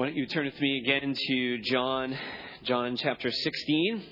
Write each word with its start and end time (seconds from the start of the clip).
Why 0.00 0.06
don't 0.06 0.16
you 0.16 0.24
turn 0.24 0.46
with 0.46 0.58
me 0.62 0.78
again 0.78 1.14
to 1.14 1.58
John, 1.58 2.16
John 2.62 2.96
chapter 2.96 3.30
16. 3.30 4.02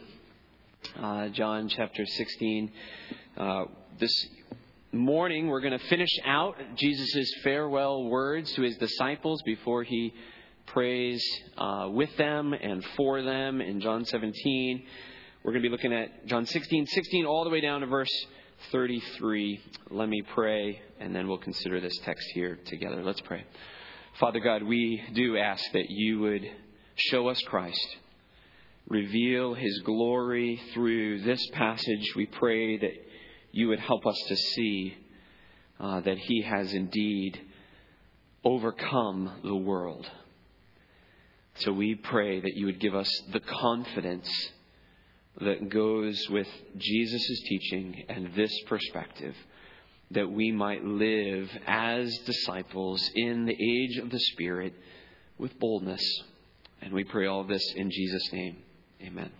Uh, 1.00 1.28
John 1.30 1.70
chapter 1.70 2.04
16. 2.04 2.70
Uh, 3.38 3.64
this 3.98 4.26
morning 4.92 5.46
we're 5.46 5.62
going 5.62 5.78
to 5.78 5.86
finish 5.86 6.10
out 6.26 6.56
Jesus' 6.76 7.32
farewell 7.42 8.04
words 8.04 8.52
to 8.52 8.60
his 8.60 8.76
disciples 8.76 9.40
before 9.46 9.82
he 9.82 10.12
prays 10.66 11.24
uh, 11.56 11.88
with 11.90 12.14
them 12.18 12.52
and 12.52 12.84
for 12.94 13.22
them 13.22 13.62
in 13.62 13.80
John 13.80 14.04
17. 14.04 14.82
We're 15.42 15.52
going 15.52 15.62
to 15.62 15.68
be 15.70 15.72
looking 15.72 15.94
at 15.94 16.26
John 16.26 16.44
16, 16.44 16.86
16 16.86 17.24
all 17.24 17.44
the 17.44 17.50
way 17.50 17.62
down 17.62 17.80
to 17.80 17.86
verse 17.86 18.12
33. 18.72 19.58
Let 19.88 20.10
me 20.10 20.20
pray, 20.34 20.82
and 21.00 21.16
then 21.16 21.28
we'll 21.28 21.38
consider 21.38 21.80
this 21.80 21.96
text 22.04 22.28
here 22.34 22.58
together. 22.66 23.02
Let's 23.02 23.22
pray. 23.22 23.46
Father 24.18 24.40
God, 24.40 24.64
we 24.64 25.00
do 25.14 25.36
ask 25.36 25.62
that 25.72 25.90
you 25.90 26.18
would 26.18 26.42
show 26.96 27.28
us 27.28 27.40
Christ, 27.42 27.96
reveal 28.88 29.54
his 29.54 29.78
glory 29.84 30.60
through 30.74 31.22
this 31.22 31.40
passage. 31.52 32.04
We 32.16 32.26
pray 32.26 32.78
that 32.78 32.94
you 33.52 33.68
would 33.68 33.78
help 33.78 34.04
us 34.04 34.20
to 34.26 34.34
see 34.34 34.96
uh, 35.78 36.00
that 36.00 36.18
he 36.18 36.42
has 36.42 36.74
indeed 36.74 37.40
overcome 38.42 39.40
the 39.44 39.54
world. 39.54 40.10
So 41.58 41.70
we 41.70 41.94
pray 41.94 42.40
that 42.40 42.56
you 42.56 42.66
would 42.66 42.80
give 42.80 42.96
us 42.96 43.10
the 43.32 43.40
confidence 43.40 44.28
that 45.40 45.68
goes 45.68 46.20
with 46.28 46.48
Jesus' 46.76 47.40
teaching 47.48 48.04
and 48.08 48.34
this 48.34 48.52
perspective 48.66 49.36
that 50.10 50.30
we 50.30 50.50
might 50.52 50.84
live 50.84 51.50
as 51.66 52.16
disciples 52.18 53.10
in 53.14 53.44
the 53.44 53.52
age 53.52 53.98
of 53.98 54.10
the 54.10 54.18
Spirit 54.18 54.74
with 55.36 55.58
boldness. 55.58 56.02
And 56.80 56.92
we 56.92 57.04
pray 57.04 57.26
all 57.26 57.44
this 57.44 57.62
in 57.76 57.90
Jesus' 57.90 58.32
name. 58.32 58.56
Amen. 59.02 59.30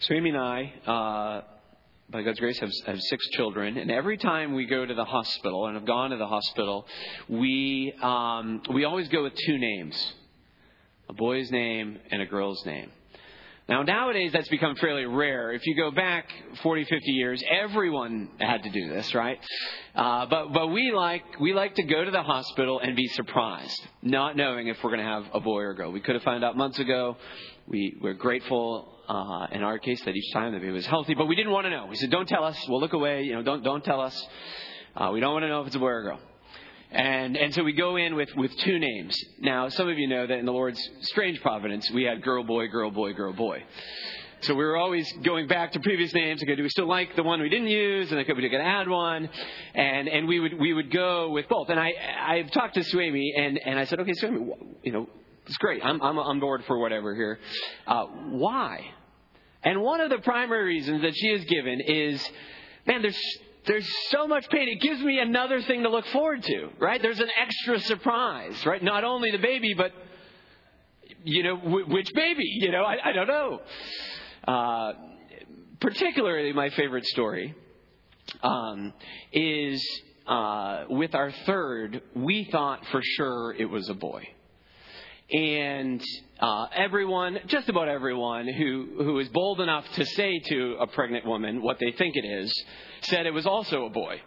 So, 0.00 0.14
Amy 0.14 0.30
and 0.30 0.38
I, 0.38 0.72
uh, 0.86 1.42
by 2.10 2.22
God's 2.22 2.38
grace, 2.38 2.58
have, 2.60 2.70
have 2.86 3.00
six 3.00 3.26
children. 3.30 3.76
And 3.76 3.90
every 3.90 4.16
time 4.16 4.54
we 4.54 4.66
go 4.66 4.86
to 4.86 4.94
the 4.94 5.04
hospital, 5.04 5.66
and 5.66 5.74
have 5.74 5.86
gone 5.86 6.10
to 6.10 6.16
the 6.16 6.26
hospital, 6.26 6.86
we, 7.28 7.92
um, 8.00 8.62
we 8.72 8.84
always 8.84 9.08
go 9.08 9.24
with 9.24 9.34
two 9.34 9.58
names 9.58 10.14
a 11.08 11.14
boy's 11.14 11.50
name 11.50 11.98
and 12.10 12.20
a 12.20 12.26
girl's 12.26 12.64
name. 12.66 12.90
Now, 13.68 13.82
nowadays, 13.82 14.30
that's 14.32 14.48
become 14.48 14.76
fairly 14.76 15.04
rare. 15.04 15.52
If 15.52 15.66
you 15.66 15.76
go 15.76 15.90
back 15.90 16.24
40, 16.62 16.84
50 16.84 17.10
years, 17.10 17.42
everyone 17.50 18.30
had 18.40 18.62
to 18.62 18.70
do 18.70 18.88
this, 18.88 19.14
right? 19.14 19.38
Uh, 19.94 20.24
but 20.24 20.54
but 20.54 20.68
we 20.68 20.90
like 20.90 21.22
we 21.38 21.52
like 21.52 21.74
to 21.74 21.82
go 21.82 22.02
to 22.02 22.10
the 22.10 22.22
hospital 22.22 22.80
and 22.80 22.96
be 22.96 23.06
surprised, 23.08 23.78
not 24.00 24.36
knowing 24.36 24.68
if 24.68 24.82
we're 24.82 24.88
going 24.88 25.04
to 25.04 25.06
have 25.06 25.24
a 25.34 25.40
boy 25.40 25.60
or 25.60 25.70
a 25.72 25.76
girl. 25.76 25.92
We 25.92 26.00
could 26.00 26.14
have 26.14 26.24
found 26.24 26.44
out 26.44 26.56
months 26.56 26.78
ago. 26.78 27.18
We 27.66 27.98
we're 28.00 28.14
grateful 28.14 28.88
uh, 29.06 29.48
in 29.52 29.62
our 29.62 29.78
case 29.78 30.02
that 30.02 30.16
each 30.16 30.32
time 30.32 30.52
the 30.52 30.60
baby 30.60 30.72
was 30.72 30.86
healthy, 30.86 31.12
but 31.12 31.26
we 31.26 31.36
didn't 31.36 31.52
want 31.52 31.66
to 31.66 31.70
know. 31.70 31.86
We 31.90 31.96
said, 31.96 32.10
"Don't 32.10 32.28
tell 32.28 32.44
us. 32.44 32.56
We'll 32.68 32.80
look 32.80 32.94
away. 32.94 33.24
You 33.24 33.34
know, 33.34 33.42
don't 33.42 33.62
don't 33.62 33.84
tell 33.84 34.00
us. 34.00 34.28
Uh, 34.96 35.10
we 35.12 35.20
don't 35.20 35.34
want 35.34 35.42
to 35.42 35.48
know 35.48 35.60
if 35.60 35.66
it's 35.66 35.76
a 35.76 35.78
boy 35.78 35.88
or 35.88 36.00
a 36.00 36.04
girl." 36.04 36.20
And, 36.90 37.36
and 37.36 37.54
so 37.54 37.62
we 37.62 37.74
go 37.74 37.96
in 37.96 38.14
with, 38.14 38.34
with 38.34 38.56
two 38.58 38.78
names. 38.78 39.18
Now, 39.40 39.68
some 39.68 39.88
of 39.88 39.98
you 39.98 40.08
know 40.08 40.26
that 40.26 40.38
in 40.38 40.46
the 40.46 40.52
Lord's 40.52 40.80
strange 41.02 41.40
providence, 41.42 41.90
we 41.90 42.04
had 42.04 42.22
girl, 42.22 42.44
boy, 42.44 42.68
girl, 42.68 42.90
boy, 42.90 43.12
girl, 43.12 43.32
boy. 43.32 43.62
So 44.42 44.54
we 44.54 44.64
were 44.64 44.76
always 44.76 45.10
going 45.24 45.48
back 45.48 45.72
to 45.72 45.80
previous 45.80 46.14
names. 46.14 46.42
Okay, 46.42 46.54
do 46.54 46.62
we 46.62 46.68
still 46.68 46.86
like 46.86 47.16
the 47.16 47.24
one 47.24 47.42
we 47.42 47.48
didn't 47.48 47.66
use? 47.66 48.10
And 48.10 48.18
then 48.18 48.36
we 48.36 48.48
could 48.48 48.60
add 48.60 48.88
one, 48.88 49.28
and 49.74 50.08
and 50.08 50.28
we 50.28 50.38
would 50.38 50.60
we 50.60 50.72
would 50.72 50.92
go 50.92 51.30
with 51.30 51.48
both. 51.48 51.68
And 51.70 51.80
I 51.80 51.90
I've 52.20 52.50
talked 52.52 52.74
to 52.74 52.80
Suemi, 52.80 53.30
and 53.36 53.58
and 53.58 53.78
I 53.78 53.84
said, 53.84 53.98
okay, 53.98 54.12
Suemi, 54.12 54.76
you 54.84 54.92
know, 54.92 55.08
it's 55.44 55.56
great. 55.56 55.84
I'm 55.84 56.00
I'm 56.00 56.20
on 56.20 56.38
board 56.38 56.62
for 56.68 56.78
whatever 56.78 57.16
here. 57.16 57.40
Uh, 57.84 58.04
why? 58.04 58.84
And 59.64 59.82
one 59.82 60.00
of 60.00 60.08
the 60.08 60.18
primary 60.18 60.66
reasons 60.66 61.02
that 61.02 61.14
she 61.16 61.32
has 61.32 61.44
given 61.44 61.80
is, 61.80 62.30
man, 62.86 63.02
there's 63.02 63.18
there's 63.68 63.88
so 64.08 64.26
much 64.26 64.48
pain. 64.48 64.68
It 64.68 64.80
gives 64.80 65.00
me 65.00 65.20
another 65.20 65.62
thing 65.62 65.84
to 65.84 65.90
look 65.90 66.06
forward 66.06 66.42
to, 66.42 66.70
right? 66.80 67.00
There's 67.00 67.20
an 67.20 67.30
extra 67.40 67.78
surprise, 67.80 68.66
right? 68.66 68.82
Not 68.82 69.04
only 69.04 69.30
the 69.30 69.38
baby, 69.38 69.74
but, 69.74 69.92
you 71.22 71.42
know, 71.44 71.56
which 71.56 72.08
baby? 72.14 72.44
You 72.44 72.72
know, 72.72 72.82
I, 72.82 73.10
I 73.10 73.12
don't 73.12 73.28
know. 73.28 73.60
Uh, 74.46 74.92
particularly, 75.80 76.52
my 76.52 76.70
favorite 76.70 77.04
story 77.04 77.54
um, 78.42 78.92
is 79.32 79.86
uh, 80.26 80.84
with 80.88 81.14
our 81.14 81.30
third, 81.46 82.02
we 82.14 82.48
thought 82.50 82.84
for 82.90 83.02
sure 83.02 83.54
it 83.54 83.66
was 83.66 83.88
a 83.88 83.94
boy. 83.94 84.26
And 85.30 86.02
uh, 86.40 86.66
everyone, 86.74 87.40
just 87.46 87.68
about 87.68 87.88
everyone 87.88 88.46
who, 88.46 88.88
who 88.98 89.18
is 89.18 89.28
bold 89.28 89.60
enough 89.60 89.84
to 89.94 90.04
say 90.04 90.38
to 90.38 90.76
a 90.80 90.86
pregnant 90.86 91.26
woman 91.26 91.62
what 91.62 91.78
they 91.78 91.90
think 91.92 92.14
it 92.16 92.24
is, 92.24 92.52
said 93.02 93.26
it 93.26 93.34
was 93.34 93.46
also 93.46 93.86
a 93.86 93.90
boy. 93.90 94.20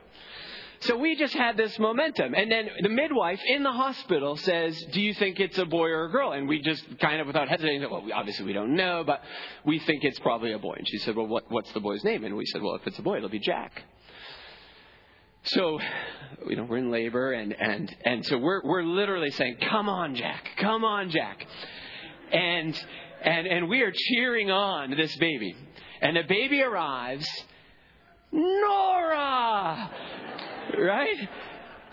So 0.82 0.98
we 0.98 1.16
just 1.16 1.36
had 1.36 1.58
this 1.58 1.78
momentum. 1.78 2.34
And 2.34 2.52
then 2.52 2.68
the 2.82 2.90
midwife 2.90 3.40
in 3.46 3.62
the 3.62 3.72
hospital 3.72 4.36
says, 4.36 4.84
Do 4.92 5.00
you 5.00 5.14
think 5.14 5.40
it's 5.40 5.58
a 5.60 5.66
boy 5.66 5.90
or 5.90 6.06
a 6.06 6.10
girl? 6.10 6.32
And 6.32 6.48
we 6.48 6.60
just 6.62 6.84
kind 7.00 7.22
of, 7.22 7.28
without 7.28 7.48
hesitating, 7.48 7.82
said, 7.82 7.92
Well, 7.92 8.04
obviously 8.14 8.46
we 8.46 8.54
don't 8.54 8.76
know, 8.76 9.04
but 9.06 9.22
we 9.64 9.78
think 9.80 10.04
it's 10.04 10.20
probably 10.20 10.54
a 10.54 10.60
boy. 10.60 10.74
And 10.78 10.88
she 10.88 10.98
said, 10.98 11.16
Well, 11.16 11.28
what, 11.28 11.44
what's 11.50 11.72
the 11.74 11.80
boy's 11.80 12.04
name? 12.04 12.24
And 12.24 12.36
we 12.36 12.48
said, 12.48 12.64
Well, 12.64 12.76
if 12.76 12.88
it's 12.88 12.98
a 12.98 13.04
boy, 13.04 13.18
it'll 13.18 13.30
be 13.30 13.40
Jack. 13.40 13.84
So, 15.44 15.80
you 16.48 16.56
know, 16.56 16.64
we're 16.64 16.78
in 16.78 16.92
labor, 16.92 17.34
and, 17.34 17.54
and, 17.54 17.96
and 18.04 18.26
so 18.26 18.38
we're, 18.38 18.62
we're 18.64 18.84
literally 18.84 19.32
saying, 19.32 19.58
Come 19.70 19.88
on, 19.88 20.16
Jack, 20.16 20.50
come 20.58 20.84
on, 20.84 21.12
Jack. 21.12 21.46
And, 22.32 22.86
and, 23.24 23.48
and 23.48 23.70
we 23.70 23.82
are 23.82 23.92
cheering 23.94 24.50
on 24.52 24.92
this 24.92 25.16
baby. 25.18 25.56
And 26.02 26.16
the 26.16 26.24
baby 26.28 26.62
arrives, 26.62 27.28
Nora! 28.32 29.92
Right? 30.78 31.30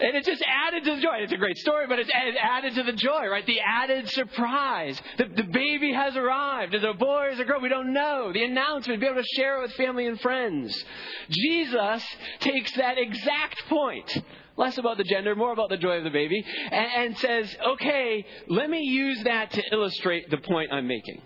And 0.01 0.17
it 0.17 0.25
just 0.25 0.43
added 0.47 0.85
to 0.85 0.95
the 0.95 1.03
joy. 1.03 1.17
It's 1.19 1.33
a 1.33 1.37
great 1.37 1.59
story, 1.59 1.87
but 1.89 1.99
it's 1.99 2.11
added 2.41 2.75
to 2.77 2.85
the 2.85 2.93
joy, 2.93 3.27
right? 3.27 3.45
The 3.45 3.59
added 3.61 4.09
surprise. 4.11 5.01
The, 5.19 5.25
the 5.25 5.43
baby 5.43 5.93
has 5.93 6.17
arrived. 6.17 6.73
Is 6.75 6.85
a 6.85 6.93
boy 6.93 7.31
is 7.33 7.41
a 7.41 7.45
girl? 7.45 7.61
We 7.61 7.69
don't 7.69 7.93
know. 7.93 8.33
The 8.33 8.45
announcement, 8.45 9.01
be 9.01 9.07
able 9.07 9.21
to 9.21 9.29
share 9.37 9.59
it 9.59 9.63
with 9.63 9.73
family 9.73 10.07
and 10.07 10.21
friends. 10.21 10.85
Jesus 11.29 12.05
takes 12.39 12.73
that 12.77 12.97
exact 12.97 13.65
point, 13.69 14.23
less 14.59 14.77
about 14.77 14.99
the 14.99 15.05
gender, 15.05 15.35
more 15.35 15.53
about 15.53 15.71
the 15.71 15.79
joy 15.79 15.97
of 15.97 16.05
the 16.05 16.11
baby, 16.11 16.45
and, 16.71 16.91
and 16.97 17.19
says, 17.19 17.57
okay, 17.75 18.27
let 18.49 18.69
me 18.69 18.81
use 18.81 19.23
that 19.25 19.53
to 19.53 19.63
illustrate 19.73 20.29
the 20.29 20.39
point 20.39 20.73
I'm 20.73 20.87
making. 20.87 21.23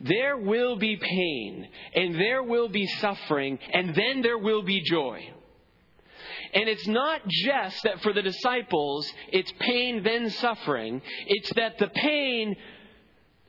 There 0.00 0.36
will 0.36 0.76
be 0.76 0.96
pain, 0.96 1.68
and 1.94 2.14
there 2.16 2.42
will 2.42 2.68
be 2.68 2.86
suffering, 2.86 3.58
and 3.72 3.94
then 3.94 4.20
there 4.20 4.36
will 4.36 4.62
be 4.62 4.82
joy. 4.82 5.32
And 6.52 6.68
it's 6.68 6.86
not 6.86 7.22
just 7.28 7.82
that 7.84 8.02
for 8.02 8.12
the 8.12 8.22
disciples, 8.22 9.10
it's 9.32 9.52
pain, 9.60 10.02
then 10.02 10.30
suffering. 10.30 11.00
It's 11.26 11.52
that 11.54 11.78
the 11.78 11.88
pain, 11.88 12.56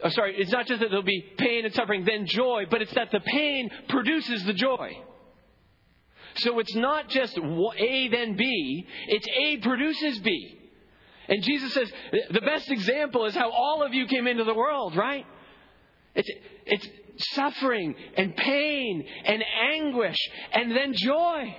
oh, 0.04 0.10
sorry, 0.10 0.36
it's 0.38 0.52
not 0.52 0.68
just 0.68 0.80
that 0.80 0.90
there'll 0.90 1.04
be 1.04 1.34
pain 1.38 1.66
and 1.66 1.74
suffering, 1.74 2.06
then 2.06 2.26
joy, 2.28 2.66
but 2.70 2.82
it's 2.82 2.94
that 2.94 3.12
the 3.12 3.20
pain 3.20 3.70
produces 3.90 4.44
the 4.46 4.54
joy. 4.54 5.04
So 6.38 6.60
it's 6.60 6.76
not 6.76 7.10
just 7.10 7.38
A, 7.38 8.08
then 8.10 8.36
B, 8.36 8.88
it's 9.08 9.28
A 9.28 9.58
produces 9.58 10.20
B. 10.20 10.60
And 11.30 11.44
Jesus 11.44 11.74
says, 11.74 11.92
the 12.32 12.42
best 12.42 12.72
example 12.72 13.26
is 13.26 13.36
how 13.36 13.52
all 13.52 13.84
of 13.84 13.94
you 13.94 14.08
came 14.08 14.28
into 14.28 14.44
the 14.44 14.54
world, 14.54 14.96
right? 14.96 15.26
It's, 16.16 16.30
it's 16.66 16.88
suffering 17.34 17.96
and 18.16 18.36
pain 18.36 19.06
and 19.26 19.44
anguish 19.74 20.18
and 20.54 20.72
then 20.72 20.94
joy. 20.96 21.56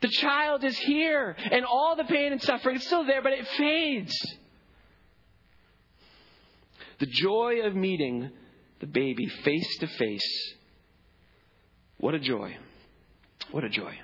The 0.00 0.08
child 0.08 0.64
is 0.64 0.78
here, 0.78 1.36
and 1.50 1.64
all 1.64 1.94
the 1.94 2.04
pain 2.04 2.32
and 2.32 2.42
suffering 2.42 2.76
is 2.76 2.86
still 2.86 3.04
there, 3.04 3.22
but 3.22 3.32
it 3.32 3.46
fades. 3.58 4.14
The 7.00 7.06
joy 7.06 7.60
of 7.64 7.74
meeting 7.74 8.30
the 8.80 8.86
baby 8.86 9.26
face 9.44 9.76
to 9.80 9.86
face. 9.86 10.54
What 11.98 12.14
a 12.14 12.18
joy. 12.18 12.56
What 13.52 13.64
a 13.64 13.68
joy. 13.68 13.98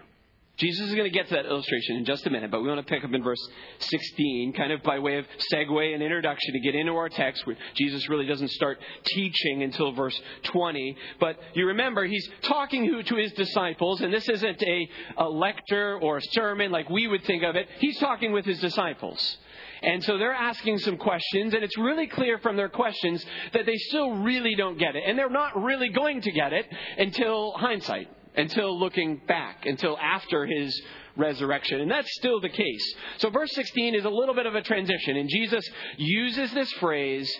Jesus 0.56 0.88
is 0.88 0.94
going 0.94 1.04
to 1.04 1.10
get 1.10 1.28
to 1.28 1.34
that 1.34 1.44
illustration 1.44 1.96
in 1.96 2.06
just 2.06 2.26
a 2.26 2.31
minute, 2.31 2.50
but 2.50 2.62
we 2.62 2.69
want 2.69 2.84
to 2.84 2.90
pick 2.90 3.04
up 3.04 3.12
in 3.12 3.22
verse 3.22 3.40
16, 3.78 4.54
kind 4.54 4.72
of 4.72 4.82
by 4.82 4.98
way 4.98 5.19
of 5.19 5.26
segue 5.52 5.94
and 5.94 6.02
introduction 6.02 6.54
to 6.54 6.60
get 6.60 6.75
into 6.75 6.93
our 6.93 7.10
text, 7.10 7.46
where 7.46 7.56
Jesus 7.75 8.08
really 8.08 8.26
doesn't 8.26 8.50
start 8.52 8.78
teaching 9.04 9.62
until 9.62 9.93
verse 9.93 10.19
20. 10.44 10.96
But 11.20 11.37
you 11.52 11.66
remember, 11.66 12.06
he's 12.06 12.26
talking 12.43 13.02
to 13.04 13.16
his 13.16 13.32
disciples, 13.32 14.00
and 14.00 14.12
this 14.12 14.26
isn't 14.31 14.62
a, 14.62 14.88
a 15.19 15.28
lecture 15.28 15.98
or 16.00 16.16
a 16.16 16.22
sermon 16.32 16.72
like 16.72 16.88
we 16.88 17.06
would 17.06 17.25
think 17.25 17.43
of 17.43 17.54
it. 17.54 17.69
He's 17.78 17.98
talking 17.98 18.32
with 18.32 18.46
his 18.46 18.58
disciples. 18.58 19.37
And 19.82 20.02
so 20.04 20.16
they're 20.16 20.32
asking 20.32 20.78
some 20.78 20.96
questions, 20.96 21.52
and 21.52 21.62
it's 21.62 21.76
really 21.76 22.06
clear 22.06 22.38
from 22.38 22.56
their 22.56 22.70
questions 22.70 23.22
that 23.52 23.66
they 23.66 23.76
still 23.76 24.10
really 24.22 24.54
don't 24.54 24.78
get 24.78 24.96
it. 24.96 25.02
And 25.06 25.19
they're 25.19 25.28
not 25.28 25.62
really 25.62 25.90
going 25.90 26.22
to 26.22 26.32
get 26.32 26.54
it 26.54 26.66
until 26.96 27.52
hindsight 27.52 28.08
until 28.37 28.79
looking 28.79 29.21
back, 29.27 29.67
until 29.67 29.97
after 29.99 30.47
his 30.47 30.81
resurrection. 31.17 31.81
And 31.81 31.91
that's 31.91 32.12
still 32.15 32.41
the 32.41 32.49
case. 32.49 32.94
So 33.19 33.31
verse 33.31 33.53
16 33.55 33.94
is 33.94 34.05
a 34.05 34.11
little 34.11 34.35
bit 34.35 34.47
of 34.47 34.55
a 34.55 34.62
transition, 34.62 35.17
and 35.17 35.29
Jesus 35.29 35.65
uses 35.97 36.53
this 36.53 36.71
phrase, 36.75 37.31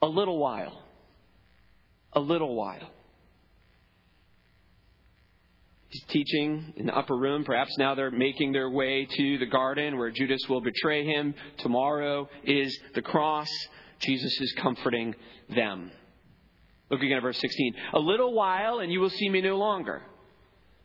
a 0.00 0.06
little 0.06 0.38
while. 0.38 0.82
A 2.12 2.20
little 2.20 2.54
while. 2.54 2.90
He's 5.88 6.04
teaching 6.08 6.72
in 6.76 6.86
the 6.86 6.96
upper 6.96 7.16
room. 7.16 7.44
Perhaps 7.44 7.76
now 7.78 7.94
they're 7.94 8.10
making 8.10 8.52
their 8.52 8.70
way 8.70 9.06
to 9.10 9.38
the 9.38 9.46
garden 9.46 9.98
where 9.98 10.10
Judas 10.10 10.40
will 10.48 10.62
betray 10.62 11.04
him. 11.04 11.34
Tomorrow 11.58 12.28
is 12.44 12.78
the 12.94 13.02
cross. 13.02 13.48
Jesus 13.98 14.40
is 14.40 14.54
comforting 14.54 15.14
them. 15.54 15.90
Look 16.92 17.02
again 17.02 17.16
at 17.16 17.22
verse 17.22 17.38
16. 17.40 17.74
A 17.94 17.98
little 17.98 18.34
while 18.34 18.80
and 18.80 18.92
you 18.92 19.00
will 19.00 19.10
see 19.10 19.30
me 19.30 19.40
no 19.40 19.56
longer. 19.56 20.02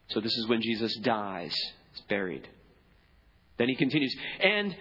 So 0.08 0.22
this 0.22 0.36
is 0.38 0.48
when 0.48 0.62
Jesus 0.62 0.96
dies. 1.04 1.54
He's 1.92 2.02
buried. 2.08 2.48
Then 3.58 3.68
he 3.68 3.76
continues. 3.76 4.16
And 4.40 4.74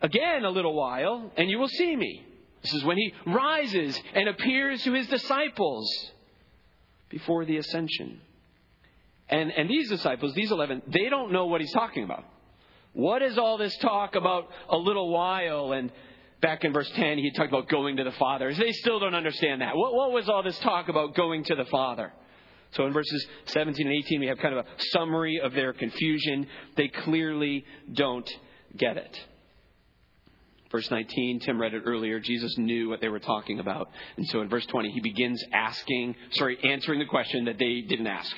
again 0.00 0.44
a 0.44 0.48
little 0.50 0.74
while 0.74 1.30
and 1.36 1.50
you 1.50 1.58
will 1.58 1.68
see 1.68 1.94
me. 1.94 2.24
This 2.62 2.72
is 2.72 2.84
when 2.84 2.96
he 2.96 3.12
rises 3.26 4.00
and 4.14 4.26
appears 4.28 4.82
to 4.84 4.94
his 4.94 5.06
disciples 5.06 5.86
before 7.10 7.44
the 7.44 7.58
ascension. 7.58 8.20
And, 9.28 9.50
and 9.50 9.68
these 9.68 9.90
disciples, 9.90 10.34
these 10.34 10.50
11, 10.50 10.82
they 10.88 11.10
don't 11.10 11.30
know 11.30 11.44
what 11.46 11.60
he's 11.60 11.72
talking 11.72 12.04
about. 12.04 12.24
What 12.94 13.22
is 13.22 13.38
all 13.38 13.58
this 13.58 13.76
talk 13.78 14.14
about 14.14 14.48
a 14.68 14.76
little 14.76 15.10
while? 15.10 15.72
And 15.72 15.92
back 16.40 16.64
in 16.64 16.72
verse 16.72 16.90
10, 16.94 17.18
he 17.18 17.30
talked 17.32 17.48
about 17.48 17.68
going 17.68 17.96
to 17.96 18.04
the 18.04 18.12
Father. 18.12 18.52
They 18.54 18.72
still 18.72 18.98
don't 18.98 19.14
understand 19.14 19.60
that. 19.60 19.76
What, 19.76 19.94
what 19.94 20.12
was 20.12 20.28
all 20.28 20.42
this 20.42 20.58
talk 20.60 20.88
about 20.88 21.14
going 21.14 21.44
to 21.44 21.54
the 21.54 21.64
Father? 21.66 22.12
So 22.72 22.86
in 22.86 22.92
verses 22.92 23.26
17 23.46 23.86
and 23.86 23.96
18, 23.96 24.20
we 24.20 24.26
have 24.28 24.38
kind 24.38 24.54
of 24.54 24.64
a 24.64 24.68
summary 24.92 25.40
of 25.40 25.52
their 25.52 25.72
confusion. 25.72 26.46
They 26.76 26.88
clearly 26.88 27.64
don't 27.92 28.28
get 28.76 28.96
it. 28.96 29.20
Verse 30.70 30.88
19, 30.88 31.40
Tim 31.40 31.60
read 31.60 31.74
it 31.74 31.82
earlier. 31.84 32.20
Jesus 32.20 32.56
knew 32.56 32.88
what 32.88 33.00
they 33.00 33.08
were 33.08 33.18
talking 33.18 33.58
about. 33.58 33.90
And 34.16 34.26
so 34.28 34.40
in 34.40 34.48
verse 34.48 34.64
20, 34.66 34.92
he 34.92 35.00
begins 35.00 35.42
asking, 35.52 36.14
sorry, 36.30 36.58
answering 36.62 37.00
the 37.00 37.06
question 37.06 37.46
that 37.46 37.58
they 37.58 37.80
didn't 37.80 38.06
ask. 38.06 38.36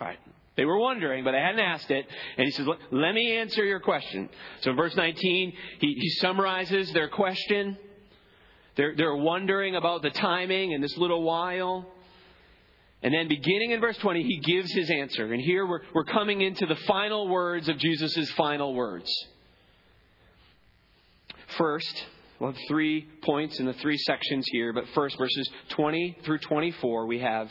Right. 0.00 0.18
They 0.58 0.64
were 0.64 0.76
wondering, 0.76 1.22
but 1.22 1.32
they 1.32 1.38
hadn't 1.38 1.60
asked 1.60 1.88
it. 1.92 2.04
And 2.36 2.44
he 2.44 2.50
says, 2.50 2.66
Let 2.90 3.14
me 3.14 3.36
answer 3.36 3.64
your 3.64 3.78
question. 3.78 4.28
So 4.62 4.72
in 4.72 4.76
verse 4.76 4.94
19, 4.96 5.52
he, 5.78 5.94
he 5.96 6.10
summarizes 6.10 6.92
their 6.92 7.08
question. 7.08 7.78
They're, 8.76 8.92
they're 8.96 9.14
wondering 9.14 9.76
about 9.76 10.02
the 10.02 10.10
timing 10.10 10.72
in 10.72 10.80
this 10.80 10.96
little 10.96 11.22
while. 11.22 11.86
And 13.04 13.14
then 13.14 13.28
beginning 13.28 13.70
in 13.70 13.80
verse 13.80 13.96
20, 13.98 14.24
he 14.24 14.40
gives 14.40 14.72
his 14.72 14.90
answer. 14.90 15.32
And 15.32 15.40
here 15.40 15.64
we're, 15.64 15.82
we're 15.94 16.04
coming 16.04 16.40
into 16.40 16.66
the 16.66 16.74
final 16.88 17.28
words 17.28 17.68
of 17.68 17.78
Jesus' 17.78 18.28
final 18.32 18.74
words. 18.74 19.08
First, 21.56 22.04
we'll 22.40 22.50
have 22.50 22.60
three 22.66 23.06
points 23.22 23.60
in 23.60 23.66
the 23.66 23.74
three 23.74 23.96
sections 23.98 24.44
here, 24.50 24.72
but 24.72 24.88
first, 24.92 25.16
verses 25.18 25.48
20 25.68 26.18
through 26.24 26.38
24, 26.38 27.06
we 27.06 27.20
have 27.20 27.48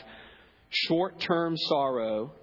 short 0.68 1.18
term 1.20 1.56
sorrow 1.56 2.34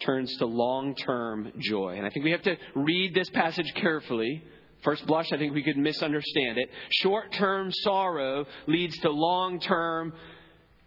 turns 0.00 0.36
to 0.38 0.46
long 0.46 0.94
term 0.94 1.52
joy. 1.58 1.96
And 1.96 2.06
I 2.06 2.10
think 2.10 2.24
we 2.24 2.32
have 2.32 2.42
to 2.42 2.56
read 2.74 3.14
this 3.14 3.30
passage 3.30 3.72
carefully. 3.74 4.42
First 4.82 5.06
blush, 5.06 5.30
I 5.32 5.36
think 5.36 5.54
we 5.54 5.62
could 5.62 5.76
misunderstand 5.76 6.58
it. 6.58 6.70
Short 6.90 7.32
term 7.32 7.70
sorrow 7.70 8.46
leads 8.66 8.96
to 8.98 9.10
long 9.10 9.60
term 9.60 10.12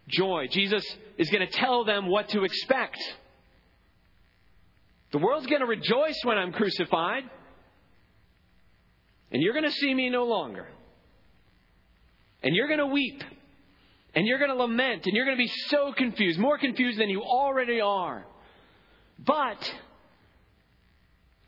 joy. 0.08 0.48
Jesus 0.50 0.84
is 1.18 1.30
going 1.30 1.48
to 1.48 1.54
tell 1.54 1.86
them 1.86 2.08
what 2.08 2.30
to 2.30 2.44
expect. 2.44 2.98
The 5.12 5.20
world's 5.20 5.46
going 5.46 5.62
to 5.62 5.68
rejoice 5.68 6.20
when 6.24 6.40
I'm 6.40 6.52
crucified, 6.52 7.24
and 9.32 9.44
you're 9.44 9.54
going 9.54 9.66
to 9.66 9.72
see 9.72 9.94
me 9.94 10.10
no 10.10 10.26
longer. 10.26 10.68
And 12.42 12.56
you're 12.56 12.68
going 12.68 12.80
to 12.80 12.88
weep. 12.88 13.24
And 14.16 14.28
you're 14.28 14.38
going 14.38 14.52
to 14.52 14.56
lament 14.56 15.08
and 15.08 15.16
you're 15.16 15.26
going 15.26 15.38
to 15.38 15.44
be 15.44 15.52
so 15.70 15.92
confused, 15.92 16.40
more 16.40 16.58
confused 16.58 17.00
than 17.00 17.10
you 17.10 17.24
already 17.24 17.82
are. 17.82 18.26
But 19.20 19.74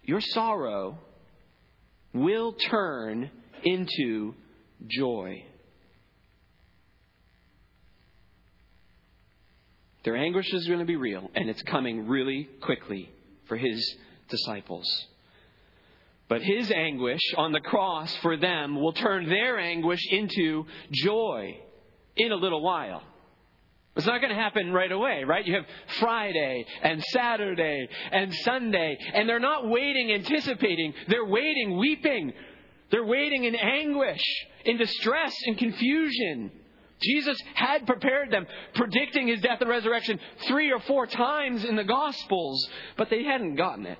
your 0.04 0.22
sorrow 0.22 0.98
will 2.14 2.54
turn 2.54 3.30
into 3.64 4.36
joy. 4.88 5.44
Their 10.04 10.16
anguish 10.16 10.54
is 10.54 10.68
going 10.68 10.80
to 10.80 10.86
be 10.86 10.96
real, 10.96 11.32
and 11.34 11.50
it's 11.50 11.64
coming 11.64 12.08
really 12.08 12.48
quickly 12.62 13.10
for 13.48 13.58
his 13.58 13.96
disciples. 14.30 14.88
But 16.28 16.42
his 16.42 16.72
anguish 16.72 17.22
on 17.38 17.52
the 17.52 17.60
cross 17.60 18.16
for 18.18 18.38
them 18.38 18.80
will 18.80 18.94
turn 18.94 19.28
their 19.28 19.60
anguish 19.60 20.02
into 20.12 20.66
joy 20.92 21.58
in 22.16 22.32
a 22.32 22.36
little 22.36 22.62
while. 22.62 23.04
It's 23.95 24.06
not 24.06 24.19
going 24.19 24.36
to 24.36 24.42
happen 24.42 24.74
right 24.74 24.92
away, 24.92 25.24
right? 25.25 25.45
You 25.45 25.56
have 25.56 25.65
Friday 26.00 26.65
and 26.83 27.01
Saturday 27.13 27.88
and 28.12 28.33
Sunday, 28.44 28.97
and 29.13 29.27
they're 29.27 29.39
not 29.39 29.69
waiting, 29.69 30.12
anticipating. 30.12 30.94
They're 31.07 31.25
waiting, 31.25 31.77
weeping. 31.77 32.33
They're 32.92 33.06
waiting 33.06 33.45
in 33.45 33.56
anguish, 33.56 34.21
in 34.65 34.77
distress, 34.77 35.33
in 35.45 35.56
confusion. 35.56 36.51
Jesus 37.01 37.38
had 37.53 37.88
prepared 37.88 38.31
them, 38.31 38.45
predicting 38.74 39.27
his 39.27 39.39
death 39.42 39.62
and 39.62 39.69
resurrection 39.69 40.19
three 40.47 40.71
or 40.71 40.80
four 40.81 41.07
times 41.07 41.63
in 41.63 41.75
the 41.77 41.83
Gospels, 41.83 42.68
but 42.97 43.09
they 43.09 43.24
hadn't 43.24 43.56
gotten 43.56 43.86
it. 43.86 43.97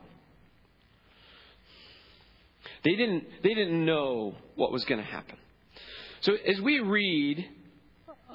They 2.83 2.95
didn't, 2.95 3.24
they 3.44 3.53
didn't 3.53 3.86
know 3.86 4.36
what 4.56 4.71
was 4.71 4.83
going 4.86 5.01
to 5.01 5.07
happen. 5.07 5.38
So 6.19 6.33
as 6.33 6.59
we 6.62 6.80
read 6.80 7.50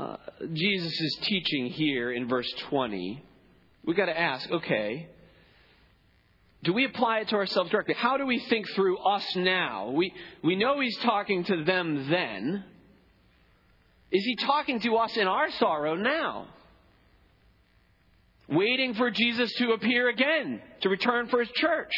uh, 0.00 0.16
Jesus' 0.54 1.16
teaching 1.22 1.66
here 1.66 2.10
in 2.10 2.26
verse 2.26 2.50
20, 2.70 3.22
we've 3.84 3.96
got 3.96 4.06
to 4.06 4.18
ask 4.18 4.50
okay, 4.50 5.08
do 6.62 6.72
we 6.72 6.86
apply 6.86 7.20
it 7.20 7.28
to 7.28 7.36
ourselves 7.36 7.70
directly? 7.70 7.94
How 7.94 8.16
do 8.16 8.26
we 8.26 8.38
think 8.38 8.66
through 8.70 8.98
us 8.98 9.36
now? 9.36 9.90
We, 9.90 10.12
we 10.42 10.56
know 10.56 10.80
he's 10.80 10.98
talking 10.98 11.44
to 11.44 11.64
them 11.64 12.08
then. 12.10 12.64
Is 14.10 14.24
he 14.24 14.36
talking 14.36 14.80
to 14.80 14.96
us 14.96 15.16
in 15.16 15.26
our 15.26 15.50
sorrow 15.52 15.94
now? 15.94 16.48
Waiting 18.48 18.94
for 18.94 19.10
Jesus 19.10 19.52
to 19.54 19.72
appear 19.72 20.08
again, 20.08 20.60
to 20.80 20.88
return 20.88 21.28
for 21.28 21.40
his 21.40 21.50
church. 21.54 21.92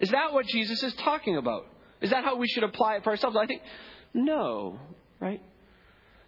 Is 0.00 0.10
that 0.10 0.32
what 0.32 0.46
Jesus 0.46 0.82
is 0.82 0.94
talking 0.94 1.36
about? 1.36 1.66
Is 2.00 2.10
that 2.10 2.24
how 2.24 2.36
we 2.36 2.48
should 2.48 2.64
apply 2.64 2.96
it 2.96 3.04
for 3.04 3.10
ourselves? 3.10 3.36
I 3.40 3.46
think, 3.46 3.62
no, 4.12 4.78
right? 5.20 5.40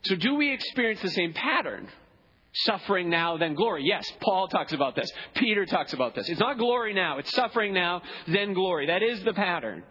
So, 0.06 0.16
do 0.16 0.34
we 0.34 0.52
experience 0.52 1.00
the 1.00 1.11
same 1.11 1.32
pattern? 1.32 1.88
Suffering 2.52 3.11
now, 3.11 3.37
then 3.37 3.54
glory. 3.54 3.84
Yes, 3.84 4.04
Paul 4.20 4.46
talks 4.46 4.73
about 4.73 4.94
this. 4.94 5.11
Peter 5.34 5.66
talks 5.66 5.92
about 5.92 6.14
this. 6.14 6.28
It's 6.28 6.38
not 6.38 6.58
glory 6.58 6.94
now, 6.94 7.18
it's 7.18 7.32
suffering 7.32 7.75
now, 7.75 8.02
then 8.28 8.52
glory. 8.52 8.87
That 8.87 9.02
is 9.02 9.23
the 9.25 9.32
pattern. 9.32 9.82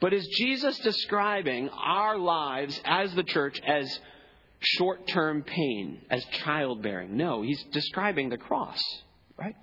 But 0.00 0.12
is 0.12 0.26
Jesus 0.36 0.76
describing 0.80 1.68
our 1.68 2.18
lives 2.18 2.78
as 2.84 3.14
the 3.14 3.22
church 3.22 3.58
as 3.64 4.00
short 4.58 5.06
term 5.06 5.44
pain, 5.44 6.00
as 6.10 6.24
childbearing? 6.44 7.16
No, 7.16 7.42
he's 7.42 7.62
describing 7.72 8.28
the 8.28 8.36
cross, 8.36 8.80
right? 9.38 9.54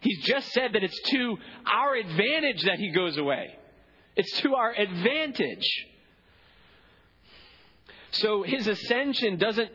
He's 0.00 0.24
just 0.24 0.50
said 0.52 0.72
that 0.72 0.82
it's 0.82 1.00
to 1.10 1.36
our 1.70 1.94
advantage 1.94 2.62
that 2.64 2.78
he 2.78 2.90
goes 2.90 3.18
away. 3.18 3.50
It's 4.16 4.40
to 4.40 4.54
our 4.54 4.72
advantage. 4.72 5.86
So 8.12 8.42
his 8.42 8.66
ascension 8.66 9.38
doesn't 9.38 9.70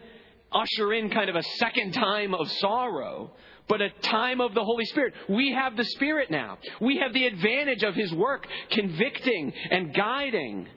usher 0.52 0.94
in 0.94 1.10
kind 1.10 1.30
of 1.30 1.36
a 1.36 1.44
second 1.44 1.94
time 1.94 2.34
of 2.34 2.50
sorrow, 2.54 3.32
but 3.68 3.82
a 3.82 3.90
time 4.02 4.42
of 4.42 4.54
the 4.54 4.64
Holy 4.64 4.86
Spirit. 4.86 5.14
We 5.28 5.54
have 5.54 5.76
the 5.76 5.84
Spirit 5.84 6.32
now. 6.32 6.58
We 6.80 6.98
have 6.98 7.14
the 7.14 7.26
advantage 7.26 7.84
of 7.84 7.96
his 7.96 8.12
work 8.14 8.48
convicting 8.72 9.54
and 9.72 9.94
guiding. 9.94 10.68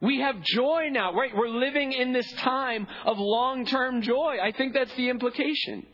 We 0.00 0.20
have 0.20 0.42
joy 0.42 0.88
now, 0.90 1.14
right? 1.14 1.34
We're 1.34 1.48
living 1.48 1.92
in 1.92 2.12
this 2.12 2.30
time 2.34 2.86
of 3.06 3.18
long 3.18 3.64
term 3.64 4.02
joy. 4.02 4.36
I 4.42 4.52
think 4.52 4.74
that's 4.74 4.94
the 4.94 5.08
implication. 5.08 5.86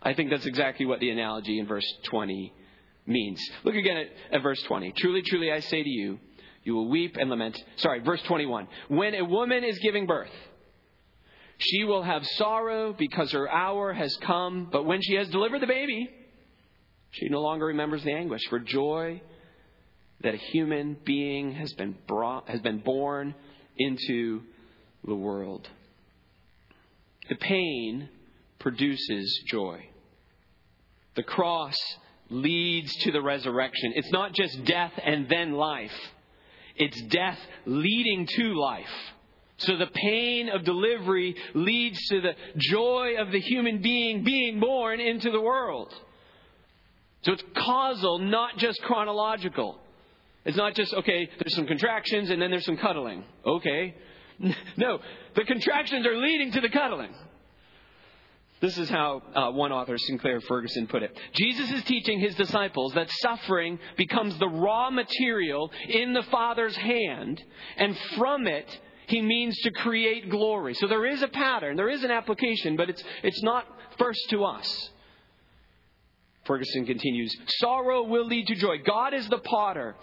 I 0.00 0.14
think 0.14 0.30
that's 0.30 0.46
exactly 0.46 0.86
what 0.86 1.00
the 1.00 1.10
analogy 1.10 1.58
in 1.58 1.66
verse 1.66 1.90
20 2.04 2.52
means. 3.06 3.40
Look 3.64 3.74
again 3.74 3.96
at, 3.96 4.36
at 4.36 4.42
verse 4.42 4.62
20. 4.62 4.92
Truly, 4.92 5.22
truly, 5.22 5.50
I 5.50 5.60
say 5.60 5.82
to 5.82 5.88
you, 5.88 6.20
you 6.66 6.74
will 6.74 6.88
weep 6.88 7.16
and 7.16 7.30
lament. 7.30 7.56
Sorry, 7.76 8.00
verse 8.00 8.20
21. 8.22 8.66
When 8.88 9.14
a 9.14 9.24
woman 9.24 9.62
is 9.62 9.78
giving 9.78 10.04
birth, 10.04 10.32
she 11.58 11.84
will 11.84 12.02
have 12.02 12.26
sorrow 12.26 12.92
because 12.92 13.30
her 13.30 13.48
hour 13.48 13.92
has 13.92 14.14
come, 14.20 14.68
but 14.72 14.84
when 14.84 15.00
she 15.00 15.14
has 15.14 15.28
delivered 15.28 15.62
the 15.62 15.68
baby, 15.68 16.10
she 17.12 17.28
no 17.28 17.40
longer 17.40 17.66
remembers 17.66 18.02
the 18.02 18.12
anguish 18.12 18.42
for 18.50 18.58
joy 18.58 19.22
that 20.22 20.34
a 20.34 20.38
human 20.38 20.96
being 21.04 21.52
has 21.52 21.72
been 21.74 21.96
brought 22.08 22.48
has 22.48 22.60
been 22.60 22.80
born 22.80 23.36
into 23.78 24.42
the 25.06 25.14
world. 25.14 25.68
The 27.28 27.36
pain 27.36 28.08
produces 28.58 29.44
joy. 29.46 29.88
The 31.14 31.22
cross 31.22 31.76
leads 32.28 32.92
to 33.04 33.12
the 33.12 33.22
resurrection. 33.22 33.92
It's 33.94 34.10
not 34.10 34.34
just 34.34 34.64
death 34.64 34.92
and 35.04 35.28
then 35.28 35.52
life, 35.52 35.92
it's 36.78 37.00
death 37.02 37.38
leading 37.64 38.26
to 38.26 38.54
life. 38.54 38.86
So 39.58 39.76
the 39.76 39.86
pain 39.86 40.50
of 40.50 40.64
delivery 40.64 41.34
leads 41.54 41.98
to 42.08 42.20
the 42.20 42.32
joy 42.58 43.14
of 43.18 43.32
the 43.32 43.40
human 43.40 43.80
being 43.80 44.22
being 44.22 44.60
born 44.60 45.00
into 45.00 45.30
the 45.30 45.40
world. 45.40 45.94
So 47.22 47.32
it's 47.32 47.42
causal, 47.56 48.18
not 48.18 48.58
just 48.58 48.80
chronological. 48.82 49.78
It's 50.44 50.56
not 50.56 50.74
just, 50.74 50.94
okay, 50.94 51.28
there's 51.40 51.56
some 51.56 51.66
contractions 51.66 52.30
and 52.30 52.40
then 52.40 52.50
there's 52.50 52.64
some 52.64 52.76
cuddling. 52.76 53.24
Okay. 53.44 53.94
No, 54.76 54.98
the 55.34 55.44
contractions 55.44 56.06
are 56.06 56.14
leading 56.14 56.52
to 56.52 56.60
the 56.60 56.68
cuddling. 56.68 57.14
This 58.60 58.78
is 58.78 58.88
how 58.88 59.22
uh, 59.34 59.50
one 59.52 59.70
author, 59.70 59.98
Sinclair 59.98 60.40
Ferguson, 60.40 60.86
put 60.86 61.02
it. 61.02 61.16
Jesus 61.34 61.70
is 61.70 61.82
teaching 61.84 62.18
his 62.18 62.34
disciples 62.36 62.94
that 62.94 63.10
suffering 63.20 63.78
becomes 63.96 64.38
the 64.38 64.48
raw 64.48 64.88
material 64.90 65.70
in 65.88 66.14
the 66.14 66.22
Father's 66.24 66.76
hand, 66.76 67.42
and 67.76 67.96
from 68.16 68.46
it, 68.46 68.66
he 69.08 69.20
means 69.20 69.56
to 69.60 69.70
create 69.70 70.30
glory. 70.30 70.74
So 70.74 70.86
there 70.86 71.06
is 71.06 71.22
a 71.22 71.28
pattern, 71.28 71.76
there 71.76 71.90
is 71.90 72.02
an 72.02 72.10
application, 72.10 72.76
but 72.76 72.88
it's, 72.88 73.04
it's 73.22 73.42
not 73.42 73.66
first 73.98 74.20
to 74.30 74.44
us. 74.44 74.90
Ferguson 76.44 76.86
continues 76.86 77.36
Sorrow 77.58 78.04
will 78.04 78.26
lead 78.26 78.46
to 78.46 78.54
joy. 78.54 78.76
God 78.86 79.14
is 79.14 79.28
the 79.28 79.38
potter. 79.38 79.96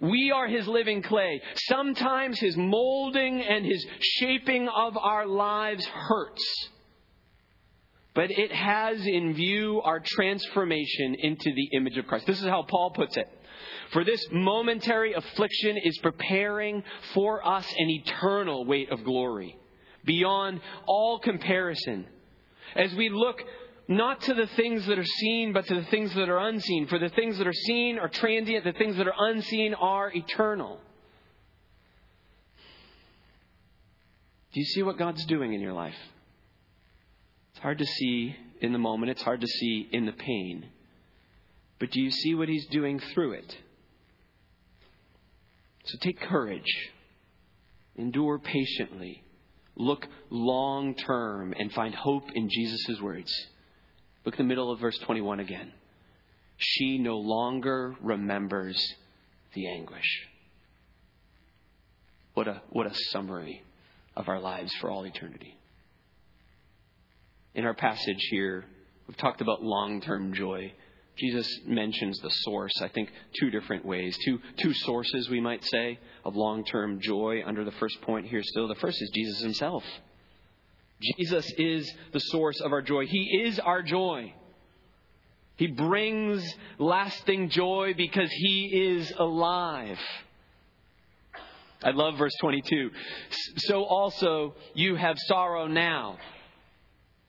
We 0.00 0.30
are 0.30 0.46
his 0.46 0.66
living 0.68 1.02
clay. 1.02 1.42
Sometimes 1.66 2.38
his 2.38 2.56
molding 2.56 3.42
and 3.42 3.66
his 3.66 3.84
shaping 4.00 4.68
of 4.68 4.96
our 4.96 5.26
lives 5.26 5.84
hurts. 5.86 6.68
But 8.18 8.32
it 8.32 8.50
has 8.50 9.06
in 9.06 9.32
view 9.34 9.80
our 9.84 10.00
transformation 10.04 11.14
into 11.20 11.52
the 11.54 11.76
image 11.76 11.96
of 11.98 12.08
Christ. 12.08 12.26
This 12.26 12.40
is 12.40 12.48
how 12.48 12.64
Paul 12.68 12.90
puts 12.90 13.16
it. 13.16 13.28
For 13.92 14.02
this 14.02 14.20
momentary 14.32 15.12
affliction 15.12 15.76
is 15.84 15.96
preparing 15.98 16.82
for 17.14 17.46
us 17.46 17.64
an 17.78 17.88
eternal 17.88 18.64
weight 18.64 18.90
of 18.90 19.04
glory, 19.04 19.56
beyond 20.04 20.60
all 20.84 21.20
comparison. 21.20 22.06
As 22.74 22.92
we 22.94 23.08
look 23.08 23.40
not 23.86 24.20
to 24.22 24.34
the 24.34 24.48
things 24.48 24.84
that 24.86 24.98
are 24.98 25.04
seen, 25.04 25.52
but 25.52 25.66
to 25.66 25.76
the 25.76 25.86
things 25.86 26.12
that 26.14 26.28
are 26.28 26.38
unseen. 26.38 26.88
For 26.88 26.98
the 26.98 27.10
things 27.10 27.38
that 27.38 27.46
are 27.46 27.52
seen 27.52 28.00
are 28.00 28.08
transient, 28.08 28.64
the 28.64 28.72
things 28.72 28.96
that 28.96 29.06
are 29.06 29.28
unseen 29.30 29.74
are 29.74 30.10
eternal. 30.12 30.80
Do 34.52 34.58
you 34.58 34.66
see 34.66 34.82
what 34.82 34.98
God's 34.98 35.24
doing 35.26 35.54
in 35.54 35.60
your 35.60 35.72
life? 35.72 35.94
It's 37.58 37.64
hard 37.64 37.78
to 37.78 37.86
see 37.86 38.36
in 38.60 38.72
the 38.72 38.78
moment, 38.78 39.10
it's 39.10 39.22
hard 39.22 39.40
to 39.40 39.46
see 39.48 39.88
in 39.90 40.06
the 40.06 40.12
pain. 40.12 40.66
But 41.80 41.90
do 41.90 42.00
you 42.00 42.12
see 42.12 42.36
what 42.36 42.48
He's 42.48 42.68
doing 42.68 43.00
through 43.00 43.32
it? 43.32 43.56
So 45.86 45.98
take 46.00 46.20
courage, 46.20 46.72
endure 47.96 48.38
patiently, 48.38 49.24
look 49.74 50.06
long 50.30 50.94
term, 50.94 51.52
and 51.58 51.72
find 51.72 51.92
hope 51.96 52.30
in 52.32 52.48
Jesus' 52.48 53.00
words. 53.02 53.32
Look 54.24 54.34
at 54.34 54.38
the 54.38 54.44
middle 54.44 54.70
of 54.70 54.78
verse 54.78 54.96
21 54.98 55.40
again. 55.40 55.72
She 56.58 56.98
no 56.98 57.16
longer 57.16 57.96
remembers 58.00 58.80
the 59.54 59.66
anguish. 59.66 60.28
What 62.34 62.46
a, 62.46 62.62
what 62.70 62.86
a 62.86 62.94
summary 63.10 63.64
of 64.14 64.28
our 64.28 64.38
lives 64.38 64.72
for 64.80 64.92
all 64.92 65.04
eternity. 65.04 65.57
In 67.54 67.64
our 67.64 67.74
passage 67.74 68.28
here, 68.30 68.64
we've 69.06 69.16
talked 69.16 69.40
about 69.40 69.62
long 69.62 70.00
term 70.00 70.32
joy. 70.32 70.72
Jesus 71.16 71.48
mentions 71.66 72.18
the 72.20 72.30
source, 72.30 72.80
I 72.80 72.88
think, 72.88 73.10
two 73.40 73.50
different 73.50 73.84
ways. 73.84 74.16
Two, 74.24 74.38
two 74.58 74.72
sources, 74.72 75.28
we 75.28 75.40
might 75.40 75.64
say, 75.64 75.98
of 76.24 76.36
long 76.36 76.64
term 76.64 77.00
joy 77.00 77.42
under 77.44 77.64
the 77.64 77.72
first 77.72 78.00
point 78.02 78.26
here 78.26 78.42
still. 78.42 78.68
The 78.68 78.76
first 78.76 79.02
is 79.02 79.10
Jesus 79.12 79.40
himself. 79.40 79.82
Jesus 81.18 81.50
is 81.58 81.92
the 82.12 82.20
source 82.20 82.60
of 82.60 82.72
our 82.72 82.82
joy. 82.82 83.06
He 83.06 83.42
is 83.44 83.58
our 83.58 83.82
joy. 83.82 84.32
He 85.56 85.66
brings 85.66 86.44
lasting 86.78 87.50
joy 87.50 87.94
because 87.96 88.30
He 88.30 88.94
is 88.96 89.12
alive. 89.18 89.98
I 91.82 91.90
love 91.90 92.16
verse 92.18 92.34
22. 92.40 92.90
So 93.58 93.84
also 93.84 94.54
you 94.74 94.94
have 94.96 95.16
sorrow 95.26 95.66
now. 95.66 96.18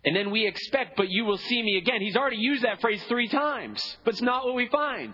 And 0.06 0.16
then 0.16 0.32
we 0.32 0.48
expect, 0.48 0.96
but 0.96 1.10
you 1.10 1.26
will 1.26 1.38
see 1.38 1.62
me 1.62 1.78
again. 1.78 2.02
He's 2.02 2.16
already 2.16 2.38
used 2.38 2.64
that 2.64 2.80
phrase 2.80 3.04
three 3.10 3.28
times, 3.28 3.98
but 4.04 4.14
it's 4.14 4.22
not 4.22 4.46
what 4.46 4.56
we 4.56 4.70
find. 4.70 5.14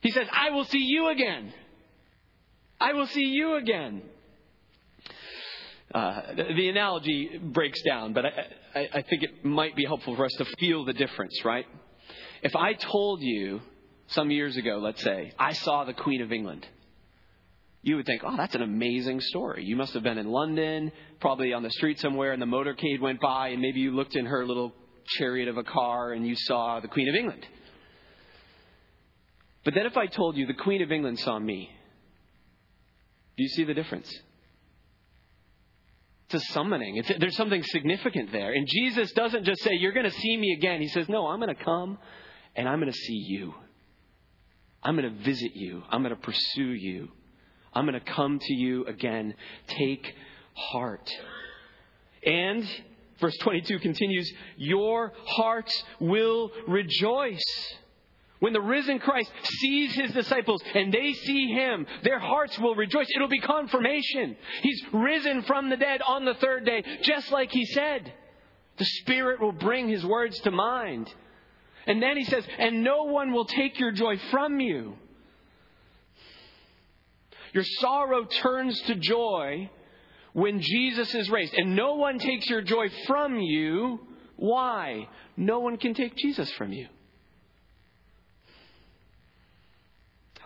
He 0.00 0.10
says, 0.10 0.28
I 0.30 0.50
will 0.50 0.64
see 0.64 0.82
you 0.82 1.08
again. 1.08 1.52
I 2.78 2.92
will 2.92 3.06
see 3.06 3.24
you 3.24 3.56
again. 3.56 4.02
Uh, 5.94 6.20
the 6.34 6.68
analogy 6.68 7.38
breaks 7.42 7.80
down, 7.82 8.12
but 8.12 8.26
I, 8.26 8.30
I, 8.74 8.88
I 8.94 9.02
think 9.02 9.22
it 9.22 9.44
might 9.44 9.74
be 9.74 9.84
helpful 9.84 10.14
for 10.14 10.26
us 10.26 10.32
to 10.34 10.44
feel 10.58 10.84
the 10.84 10.92
difference, 10.92 11.42
right? 11.44 11.64
If 12.42 12.54
I 12.54 12.74
told 12.74 13.22
you 13.22 13.62
some 14.08 14.30
years 14.30 14.56
ago, 14.56 14.78
let's 14.78 15.02
say, 15.02 15.32
I 15.38 15.52
saw 15.52 15.84
the 15.84 15.94
Queen 15.94 16.20
of 16.20 16.32
England, 16.32 16.66
you 17.86 17.94
would 17.94 18.04
think, 18.04 18.22
oh, 18.24 18.36
that's 18.36 18.56
an 18.56 18.62
amazing 18.62 19.20
story. 19.20 19.62
You 19.62 19.76
must 19.76 19.94
have 19.94 20.02
been 20.02 20.18
in 20.18 20.26
London, 20.26 20.90
probably 21.20 21.52
on 21.52 21.62
the 21.62 21.70
street 21.70 22.00
somewhere, 22.00 22.32
and 22.32 22.42
the 22.42 22.46
motorcade 22.46 23.00
went 23.00 23.20
by, 23.20 23.50
and 23.50 23.62
maybe 23.62 23.78
you 23.78 23.92
looked 23.92 24.16
in 24.16 24.26
her 24.26 24.44
little 24.44 24.72
chariot 25.18 25.46
of 25.46 25.56
a 25.56 25.62
car 25.62 26.10
and 26.10 26.26
you 26.26 26.34
saw 26.34 26.80
the 26.80 26.88
Queen 26.88 27.08
of 27.08 27.14
England. 27.14 27.46
But 29.64 29.74
then 29.74 29.86
if 29.86 29.96
I 29.96 30.06
told 30.06 30.36
you 30.36 30.48
the 30.48 30.54
Queen 30.54 30.82
of 30.82 30.90
England 30.90 31.20
saw 31.20 31.38
me, 31.38 31.70
do 33.36 33.44
you 33.44 33.48
see 33.50 33.62
the 33.62 33.74
difference? 33.74 34.12
It's 36.28 36.42
a 36.42 36.52
summoning. 36.54 36.96
It's, 36.96 37.12
there's 37.20 37.36
something 37.36 37.62
significant 37.62 38.32
there. 38.32 38.52
And 38.52 38.66
Jesus 38.66 39.12
doesn't 39.12 39.44
just 39.44 39.62
say, 39.62 39.74
You're 39.74 39.92
going 39.92 40.10
to 40.10 40.18
see 40.18 40.36
me 40.36 40.54
again. 40.58 40.80
He 40.80 40.88
says, 40.88 41.08
No, 41.08 41.28
I'm 41.28 41.38
going 41.38 41.54
to 41.54 41.64
come 41.64 41.98
and 42.56 42.68
I'm 42.68 42.80
going 42.80 42.90
to 42.90 42.98
see 42.98 43.26
you. 43.28 43.54
I'm 44.82 44.96
going 44.96 45.08
to 45.08 45.22
visit 45.22 45.52
you. 45.54 45.84
I'm 45.88 46.02
going 46.02 46.16
to 46.16 46.20
pursue 46.20 46.72
you. 46.72 47.10
I'm 47.76 47.84
going 47.84 47.92
to 47.92 48.12
come 48.12 48.38
to 48.38 48.54
you 48.54 48.86
again. 48.86 49.34
Take 49.66 50.14
heart. 50.54 51.10
And 52.24 52.66
verse 53.20 53.36
22 53.42 53.80
continues, 53.80 54.32
Your 54.56 55.12
hearts 55.26 55.84
will 56.00 56.50
rejoice. 56.66 57.44
When 58.38 58.54
the 58.54 58.62
risen 58.62 58.98
Christ 58.98 59.30
sees 59.44 59.94
his 59.94 60.12
disciples 60.12 60.62
and 60.74 60.90
they 60.90 61.12
see 61.12 61.48
him, 61.52 61.86
their 62.02 62.18
hearts 62.18 62.58
will 62.58 62.74
rejoice. 62.74 63.08
It'll 63.14 63.28
be 63.28 63.40
confirmation. 63.40 64.36
He's 64.62 64.82
risen 64.94 65.42
from 65.42 65.68
the 65.68 65.76
dead 65.76 66.00
on 66.00 66.24
the 66.24 66.34
third 66.34 66.64
day, 66.64 66.82
just 67.02 67.30
like 67.30 67.52
he 67.52 67.66
said. 67.66 68.10
The 68.78 68.86
Spirit 68.86 69.38
will 69.38 69.52
bring 69.52 69.90
his 69.90 70.04
words 70.04 70.38
to 70.40 70.50
mind. 70.50 71.12
And 71.86 72.02
then 72.02 72.16
he 72.16 72.24
says, 72.24 72.44
and 72.58 72.82
no 72.82 73.04
one 73.04 73.32
will 73.32 73.44
take 73.44 73.78
your 73.78 73.92
joy 73.92 74.18
from 74.30 74.60
you. 74.60 74.96
Your 77.56 77.64
sorrow 77.80 78.26
turns 78.26 78.78
to 78.82 78.94
joy 78.96 79.70
when 80.34 80.60
Jesus 80.60 81.14
is 81.14 81.30
raised. 81.30 81.54
And 81.54 81.74
no 81.74 81.94
one 81.94 82.18
takes 82.18 82.50
your 82.50 82.60
joy 82.60 82.88
from 83.06 83.40
you. 83.40 83.98
Why? 84.36 85.08
No 85.38 85.60
one 85.60 85.78
can 85.78 85.94
take 85.94 86.14
Jesus 86.16 86.52
from 86.52 86.72
you. 86.72 86.86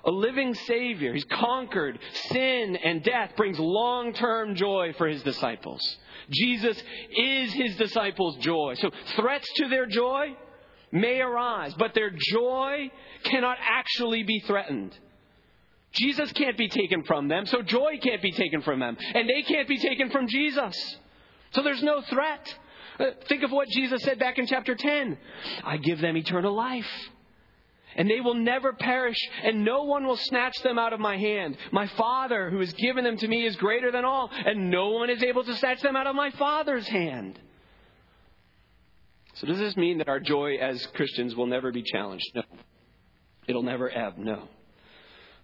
a 0.05 0.11
living 0.11 0.55
Savior. 0.55 1.13
He's 1.13 1.25
conquered 1.25 1.99
sin 2.31 2.77
and 2.77 3.03
death, 3.03 3.33
brings 3.37 3.59
long 3.59 4.15
term 4.15 4.55
joy 4.55 4.95
for 4.97 5.07
his 5.07 5.23
disciples. 5.23 5.83
Jesus 6.31 6.83
is 7.19 7.53
his 7.53 7.77
disciples' 7.77 8.37
joy. 8.37 8.77
So 8.79 8.91
threats 9.17 9.47
to 9.57 9.69
their 9.69 9.85
joy 9.85 10.37
may 10.91 11.21
arise, 11.21 11.75
but 11.75 11.93
their 11.93 12.11
joy 12.11 12.91
cannot 13.25 13.59
actually 13.61 14.23
be 14.23 14.41
threatened. 14.41 14.97
Jesus 15.93 16.33
can't 16.33 16.57
be 16.57 16.69
taken 16.69 17.03
from 17.05 17.29
them, 17.29 17.47
so 17.47 17.63
joy 17.63 17.99
can't 18.03 18.23
be 18.23 18.33
taken 18.33 18.63
from 18.63 18.81
them, 18.81 18.97
and 19.15 19.29
they 19.29 19.43
can't 19.43 19.69
be 19.69 19.79
taken 19.79 20.11
from 20.11 20.29
Jesus. 20.29 20.97
So 21.53 21.63
there's 21.63 21.83
no 21.83 22.01
threat. 22.03 22.55
Uh, 22.99 23.07
think 23.29 23.43
of 23.43 23.51
what 23.51 23.69
Jesus 23.69 24.03
said 24.03 24.19
back 24.19 24.39
in 24.39 24.47
chapter 24.47 24.75
10 24.75 25.17
I 25.65 25.79
give 25.79 26.01
them 26.01 26.17
eternal 26.17 26.55
life 26.55 26.91
and 27.97 28.09
they 28.09 28.21
will 28.21 28.35
never 28.35 28.73
perish, 28.73 29.19
and 29.43 29.65
no 29.65 29.85
one 29.85 30.07
will 30.07 30.17
snatch 30.17 30.57
them 30.63 30.79
out 30.79 30.93
of 30.93 31.01
my 31.01 31.17
hand. 31.17 31.57
My 31.73 31.87
Father, 31.87 32.51
who 32.51 32.61
has 32.61 32.73
given 32.75 33.05
them 33.05 33.17
to 33.17 33.29
me, 33.29 33.45
is 33.45 33.57
greater 33.57 33.91
than 33.91 34.05
all, 34.05 34.31
and 34.33 34.71
no 34.71 34.91
one 34.91 35.11
is 35.11 35.23
able 35.23 35.45
to 35.45 35.55
snatch 35.57 35.83
them 35.83 35.97
out 35.97 36.07
of 36.07 36.15
my 36.15 36.31
Father's 36.31 36.87
hand. 36.87 37.39
So, 39.35 39.47
does 39.47 39.59
this 39.59 39.77
mean 39.77 39.99
that 39.99 40.09
our 40.09 40.21
joy 40.21 40.57
as 40.57 40.85
Christians 40.95 41.35
will 41.35 41.47
never 41.47 41.73
be 41.73 41.83
challenged? 41.83 42.31
No. 42.35 42.43
It'll 43.47 43.63
never 43.63 43.91
ebb, 43.91 44.19
no. 44.19 44.49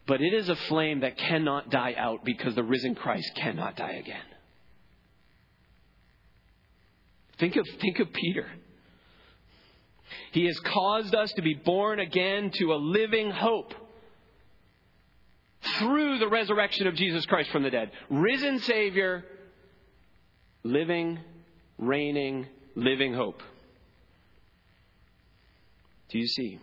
But 0.07 0.21
it 0.21 0.33
is 0.33 0.49
a 0.49 0.57
flame 0.57 1.01
that 1.01 1.19
cannot 1.19 1.71
die 1.71 1.95
out 1.97 2.25
because 2.25 2.55
the 2.55 2.63
risen 2.63 2.95
Christ 2.95 3.31
cannot 3.35 3.77
die 3.77 3.93
again. 3.93 4.21
Think 7.39 7.57
of, 7.57 7.67
think 7.81 7.99
of 7.99 8.13
Peter. 8.13 8.47
He 10.33 10.47
has 10.47 10.59
caused 10.61 11.15
us 11.15 11.33
to 11.33 11.43
be 11.43 11.55
born 11.55 11.99
again 11.99 12.51
to 12.55 12.73
a 12.73 12.77
living 12.77 13.31
hope 13.31 13.75
through 15.79 16.19
the 16.19 16.29
resurrection 16.29 16.87
of 16.87 16.95
Jesus 16.95 17.27
Christ 17.27 17.51
from 17.51 17.65
the 17.65 17.71
dead. 17.71 17.91
Risen 18.09 18.61
Savior, 18.61 19.25
living, 20.63 21.19
reigning, 21.79 22.47
living 22.75 23.13
hope. 23.15 23.43
Do 26.11 26.19
you 26.19 26.27
see? 26.29 26.61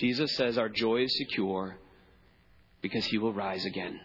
Jesus 0.00 0.34
says 0.34 0.56
our 0.56 0.70
joy 0.70 1.02
is 1.02 1.18
secure 1.18 1.76
because 2.80 3.04
he 3.04 3.18
will 3.18 3.34
rise 3.34 3.66
again. 3.66 4.00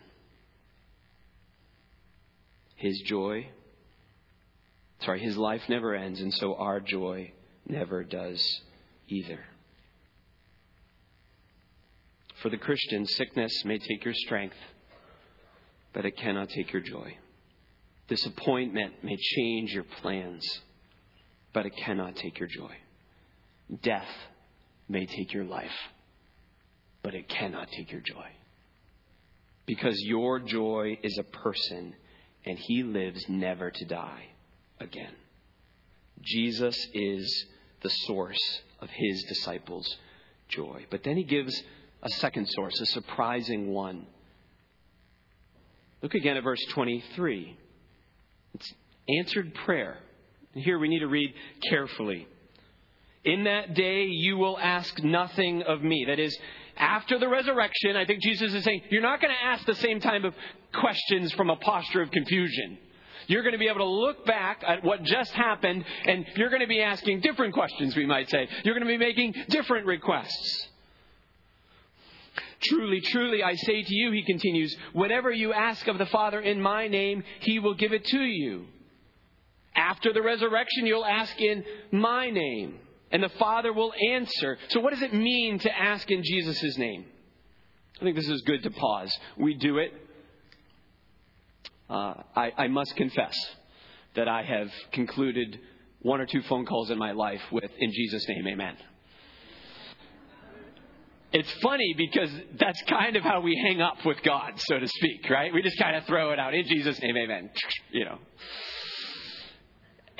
His 2.76 3.00
joy, 3.06 3.48
sorry, 5.00 5.22
his 5.22 5.38
life 5.38 5.62
never 5.70 5.96
ends, 5.96 6.20
and 6.20 6.34
so 6.34 6.56
our 6.56 6.82
joy 6.82 7.32
never 7.66 8.04
does 8.04 8.62
either. 9.08 9.40
For 12.42 12.50
the 12.50 12.58
Christian, 12.58 13.06
sickness 13.06 13.64
may 13.64 13.78
take 13.78 14.04
your 14.04 14.14
strength, 14.14 14.58
but 15.94 16.06
it 16.06 16.18
cannot 16.18 16.50
take 16.50 16.74
your 16.74 16.82
joy. 16.82 17.16
Disappointment 18.10 18.96
may 19.02 19.16
change 19.16 19.72
your 19.72 19.86
plans, 20.02 20.46
but 21.54 21.66
it 21.66 21.74
cannot 21.78 22.18
take 22.18 22.38
your 22.38 22.50
joy. 22.50 22.76
Death 23.82 24.10
may 24.88 25.06
take 25.06 25.34
your 25.34 25.46
life, 25.46 25.76
but 27.02 27.16
it 27.16 27.28
cannot 27.28 27.70
take 27.72 27.92
your 27.92 28.02
joy. 28.02 28.28
Because 29.66 29.96
your 30.02 30.40
joy 30.40 31.00
is 31.02 31.18
a 31.18 31.24
person, 31.24 31.96
and 32.46 32.58
he 32.58 32.84
lives 32.84 33.26
never 33.28 33.72
to 33.72 33.86
die 33.86 34.26
again. 34.80 35.14
Jesus 36.22 36.76
is 36.94 37.46
the 37.82 37.90
source 37.90 38.62
of 38.80 38.90
his 38.90 39.24
disciples' 39.24 39.98
joy. 40.48 40.86
But 40.90 41.04
then 41.04 41.18
he 41.18 41.24
gives 41.24 41.62
a 42.04 42.10
second 42.10 42.48
source, 42.50 42.80
a 42.80 42.86
surprising 42.88 43.70
one. 43.70 44.06
Look 46.02 46.14
again 46.14 46.38
at 46.38 46.44
verse 46.44 46.64
23. 46.74 47.58
It's 48.54 48.74
answered 49.10 49.54
prayer. 49.66 49.98
And 50.54 50.64
here 50.64 50.78
we 50.78 50.88
need 50.88 51.00
to 51.00 51.08
read 51.08 51.34
carefully. 51.70 52.28
In 53.26 53.46
that 53.46 53.74
day 53.74 54.06
you 54.06 54.38
will 54.38 54.58
ask 54.58 55.04
nothing 55.04 55.64
of 55.64 55.82
me. 55.82 56.06
That 56.08 56.20
is, 56.20 56.38
after 56.78 57.18
the 57.18 57.28
resurrection, 57.28 57.96
I 57.96 58.06
think 58.06 58.22
Jesus 58.22 58.54
is 58.54 58.64
saying, 58.64 58.82
you're 58.92 59.02
not 59.02 59.20
going 59.22 59.34
to 59.34 59.46
ask 59.46 59.66
the 59.66 59.76
same 59.76 60.00
type 60.00 60.24
of 60.24 60.36
questions 60.74 61.32
from 61.34 61.50
a 61.50 61.56
posture 61.56 62.02
of 62.02 62.12
confusion. 62.12 62.78
You're 63.28 63.42
going 63.42 63.54
to 63.54 63.60
be 63.60 63.68
able 63.68 63.80
to 63.80 63.86
look 63.86 64.26
back 64.26 64.64
at 64.68 64.84
what 64.84 65.02
just 65.04 65.32
happened, 65.32 65.84
and 66.06 66.26
you're 66.36 66.50
going 66.50 66.62
to 66.62 66.68
be 66.68 66.82
asking 66.82 67.22
different 67.22 67.56
questions, 67.56 67.96
we 67.96 68.06
might 68.06 68.30
say. 68.30 68.48
You're 68.64 68.76
going 68.76 68.86
to 68.86 68.94
be 68.94 69.04
making 69.04 69.34
different 69.50 69.88
requests. 69.88 70.68
Truly, 72.62 73.02
truly, 73.02 73.42
I 73.42 73.56
say 73.56 73.82
to 73.82 73.96
you, 73.96 74.12
he 74.12 74.24
continues, 74.24 74.76
whatever 74.94 75.32
you 75.32 75.54
ask 75.54 75.88
of 75.88 75.98
the 75.98 76.06
Father 76.06 76.40
in 76.40 76.62
my 76.62 76.88
name, 76.88 77.24
he 77.40 77.58
will 77.58 77.74
give 77.74 77.94
it 77.94 78.06
to 78.06 78.20
you. 78.20 78.66
After 79.76 80.14
the 80.14 80.22
resurrection, 80.22 80.86
you'll 80.86 81.06
ask 81.06 81.40
in 81.40 81.64
my 81.92 82.30
name, 82.30 82.80
and 83.12 83.24
the 83.24 83.30
Father 83.30 83.72
will 83.72 83.94
answer. 84.12 84.58
So, 84.70 84.80
what 84.80 84.92
does 84.92 85.02
it 85.02 85.14
mean 85.14 85.60
to 85.60 85.78
ask 85.78 86.10
in 86.10 86.24
Jesus' 86.24 86.78
name? 86.78 87.06
I 88.00 88.04
think 88.04 88.16
this 88.16 88.28
is 88.28 88.42
good 88.42 88.64
to 88.64 88.72
pause. 88.72 89.12
We 89.38 89.54
do 89.54 89.78
it. 89.78 89.94
Uh, 91.90 92.16
I, 92.36 92.52
I 92.58 92.68
must 92.68 92.96
confess 92.96 93.36
that 94.16 94.28
I 94.28 94.44
have 94.44 94.72
concluded 94.92 95.60
one 96.02 96.20
or 96.20 96.26
two 96.26 96.42
phone 96.44 96.66
calls 96.66 96.90
in 96.90 96.98
my 96.98 97.12
life 97.12 97.42
with, 97.52 97.70
in 97.78 97.92
Jesus' 97.92 98.28
name, 98.28 98.48
amen 98.48 98.76
it's 101.36 101.52
funny 101.62 101.94
because 101.98 102.30
that's 102.58 102.82
kind 102.84 103.18
of 103.18 103.24
how 103.24 103.42
we 103.42 103.62
hang 103.68 103.82
up 103.82 103.98
with 104.06 104.24
God, 104.24 104.54
so 104.56 104.80
to 104.80 104.88
speak, 104.88 105.30
right? 105.30 105.54
We 105.54 105.62
just 105.62 105.78
kind 105.78 105.98
of 105.98 106.06
throw 106.06 106.32
it 106.32 106.40
out 106.40 106.54
in 106.54 106.66
Jesus' 106.66 106.98
name, 107.02 107.18
amen. 107.18 107.50
You 107.92 108.06
know. 108.06 108.18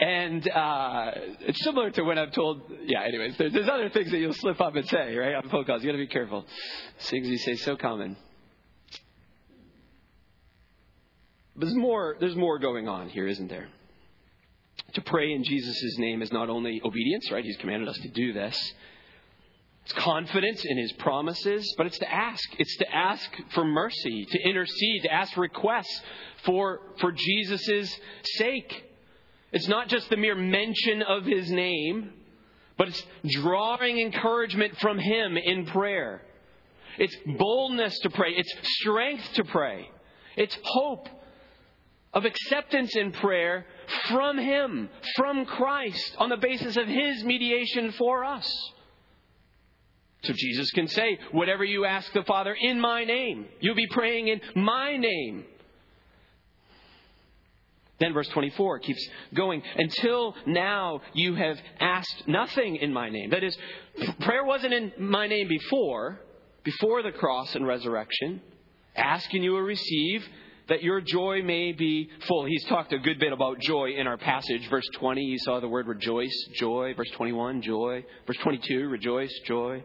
And 0.06 0.48
uh, 0.48 1.12
it's 1.40 1.64
similar 1.64 1.90
to 1.90 2.04
when 2.04 2.20
I'm 2.20 2.30
told, 2.30 2.62
yeah, 2.84 3.02
anyways, 3.02 3.38
there's, 3.38 3.68
other 3.68 3.90
things 3.90 4.12
that 4.12 4.20
you'll 4.20 4.34
slip 4.34 4.62
up 4.62 4.76
and 4.76 4.88
say, 4.88 5.16
right, 5.16 5.34
on 5.34 5.50
phone 5.50 5.66
calls. 5.66 5.82
You 5.82 5.88
got 5.88 5.94
to 5.94 5.98
be 5.98 6.06
careful. 6.06 6.46
Things 7.00 7.28
you 7.28 7.40
say 7.40 7.56
so 7.56 7.76
common. 7.76 8.16
But 11.56 11.66
there's 11.66 11.76
more, 11.76 12.18
there's 12.20 12.36
more 12.36 12.60
going 12.60 12.88
on 12.88 13.10
here, 13.10 13.26
isn't 13.26 13.48
there? 13.48 13.68
To 14.94 15.02
pray 15.02 15.32
in 15.32 15.44
Jesus' 15.44 15.98
name 15.98 16.22
is 16.22 16.32
not 16.32 16.50
only 16.50 16.80
obedience, 16.86 17.32
right? 17.32 17.44
He's 17.44 17.58
commanded 17.58 17.90
us 17.90 17.98
to 17.98 18.10
do 18.10 18.32
this. 18.32 18.74
It's 19.86 19.94
confidence 19.94 20.64
in 20.66 20.78
his 20.78 20.92
promises, 20.94 21.74
but 21.80 21.88
it's 21.88 21.98
to 21.98 22.14
ask. 22.14 22.44
It's 22.60 22.78
to 22.78 22.96
ask 22.96 23.28
for 23.56 23.66
mercy, 23.66 24.28
to 24.30 24.40
intercede, 24.48 25.02
to 25.02 25.12
ask 25.12 25.36
requests 25.36 26.00
for, 26.44 26.82
for 27.00 27.12
Jesus' 27.12 27.98
sake. 28.24 28.85
It's 29.56 29.70
not 29.70 29.88
just 29.88 30.10
the 30.10 30.18
mere 30.18 30.36
mention 30.36 31.02
of 31.02 31.24
his 31.24 31.50
name, 31.50 32.12
but 32.78 32.90
it's 32.90 33.04
drawing 33.40 34.00
encouragement 34.00 34.78
from 34.80 35.00
him 35.00 35.38
in 35.38 35.66
prayer. 35.68 36.22
It's 37.00 37.16
boldness 37.26 37.98
to 38.00 38.10
pray. 38.10 38.34
It's 38.36 38.54
strength 38.82 39.32
to 39.36 39.46
pray. 39.46 39.90
It's 40.36 40.58
hope 40.62 41.08
of 42.14 42.26
acceptance 42.26 42.98
in 42.98 43.14
prayer 43.14 43.66
from 44.10 44.38
him, 44.38 44.90
from 45.16 45.46
Christ, 45.46 46.16
on 46.18 46.28
the 46.28 46.38
basis 46.38 46.76
of 46.76 46.88
his 46.88 47.24
mediation 47.24 47.94
for 47.94 48.26
us. 48.26 48.52
So 50.24 50.34
Jesus 50.36 50.70
can 50.72 50.90
say, 50.90 51.18
Whatever 51.32 51.64
you 51.64 51.86
ask 51.86 52.12
the 52.12 52.24
Father 52.24 52.54
in 52.54 52.78
my 52.78 53.06
name, 53.06 53.46
you'll 53.62 53.76
be 53.76 53.88
praying 53.88 54.28
in 54.28 54.42
my 54.54 54.98
name. 54.98 55.46
Then 58.00 58.14
verse 58.14 58.28
24 58.30 58.80
keeps 58.80 59.08
going. 59.34 59.62
Until 59.78 60.36
now 60.46 61.02
you 61.14 61.36
have 61.36 61.58
asked 61.80 62.28
nothing 62.28 62.76
in 62.78 62.92
my 62.92 63.10
name. 63.10 63.30
That 63.30 63.44
is, 63.44 63.58
prayer 64.22 64.44
wasn't 64.44 64.74
in 64.74 64.92
my 65.00 65.28
name 65.28 65.48
before, 65.48 66.20
before 66.64 67.04
the 67.04 67.12
cross 67.12 67.56
and 67.56 67.66
resurrection. 67.66 68.42
Ask 68.96 69.34
and 69.34 69.44
you 69.44 69.52
will 69.52 69.62
receive 69.62 70.26
that 70.68 70.84
your 70.84 71.00
joy 71.00 71.42
may 71.44 71.72
be 71.72 72.10
full. 72.28 72.46
He's 72.46 72.66
talked 72.66 72.92
a 72.92 72.98
good 72.98 73.20
bit 73.20 73.32
about 73.32 73.60
joy 73.60 73.92
in 73.98 74.08
our 74.08 74.18
passage. 74.18 74.68
Verse 74.70 74.88
20, 74.96 75.22
you 75.22 75.38
saw 75.40 75.60
the 75.60 75.68
word 75.68 75.88
rejoice, 75.88 76.36
joy. 76.56 76.94
Verse 76.96 77.10
21, 77.12 77.62
joy. 77.62 78.04
Verse 78.26 78.38
22, 78.38 78.88
rejoice, 78.88 79.32
joy. 79.46 79.84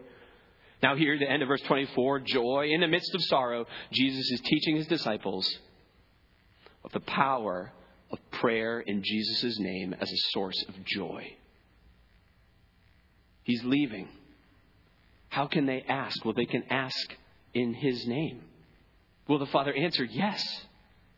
Now, 0.81 0.95
here, 0.95 1.13
at 1.13 1.19
the 1.19 1.29
end 1.29 1.43
of 1.43 1.47
verse 1.47 1.61
24, 1.61 2.21
joy. 2.21 2.69
In 2.71 2.81
the 2.81 2.87
midst 2.87 3.13
of 3.13 3.21
sorrow, 3.23 3.67
Jesus 3.91 4.31
is 4.31 4.41
teaching 4.41 4.77
his 4.77 4.87
disciples 4.87 5.47
of 6.83 6.91
the 6.91 6.99
power 7.01 7.71
of 8.11 8.19
prayer 8.31 8.79
in 8.79 9.03
Jesus' 9.03 9.59
name 9.59 9.93
as 9.99 10.11
a 10.11 10.17
source 10.33 10.63
of 10.67 10.75
joy. 10.85 11.35
He's 13.43 13.63
leaving. 13.63 14.07
How 15.29 15.47
can 15.47 15.65
they 15.65 15.83
ask? 15.87 16.23
Well, 16.23 16.33
they 16.33 16.45
can 16.45 16.63
ask 16.69 17.15
in 17.53 17.73
his 17.73 18.05
name. 18.05 18.41
Will 19.27 19.39
the 19.39 19.45
Father 19.45 19.73
answer? 19.73 20.03
Yes. 20.03 20.43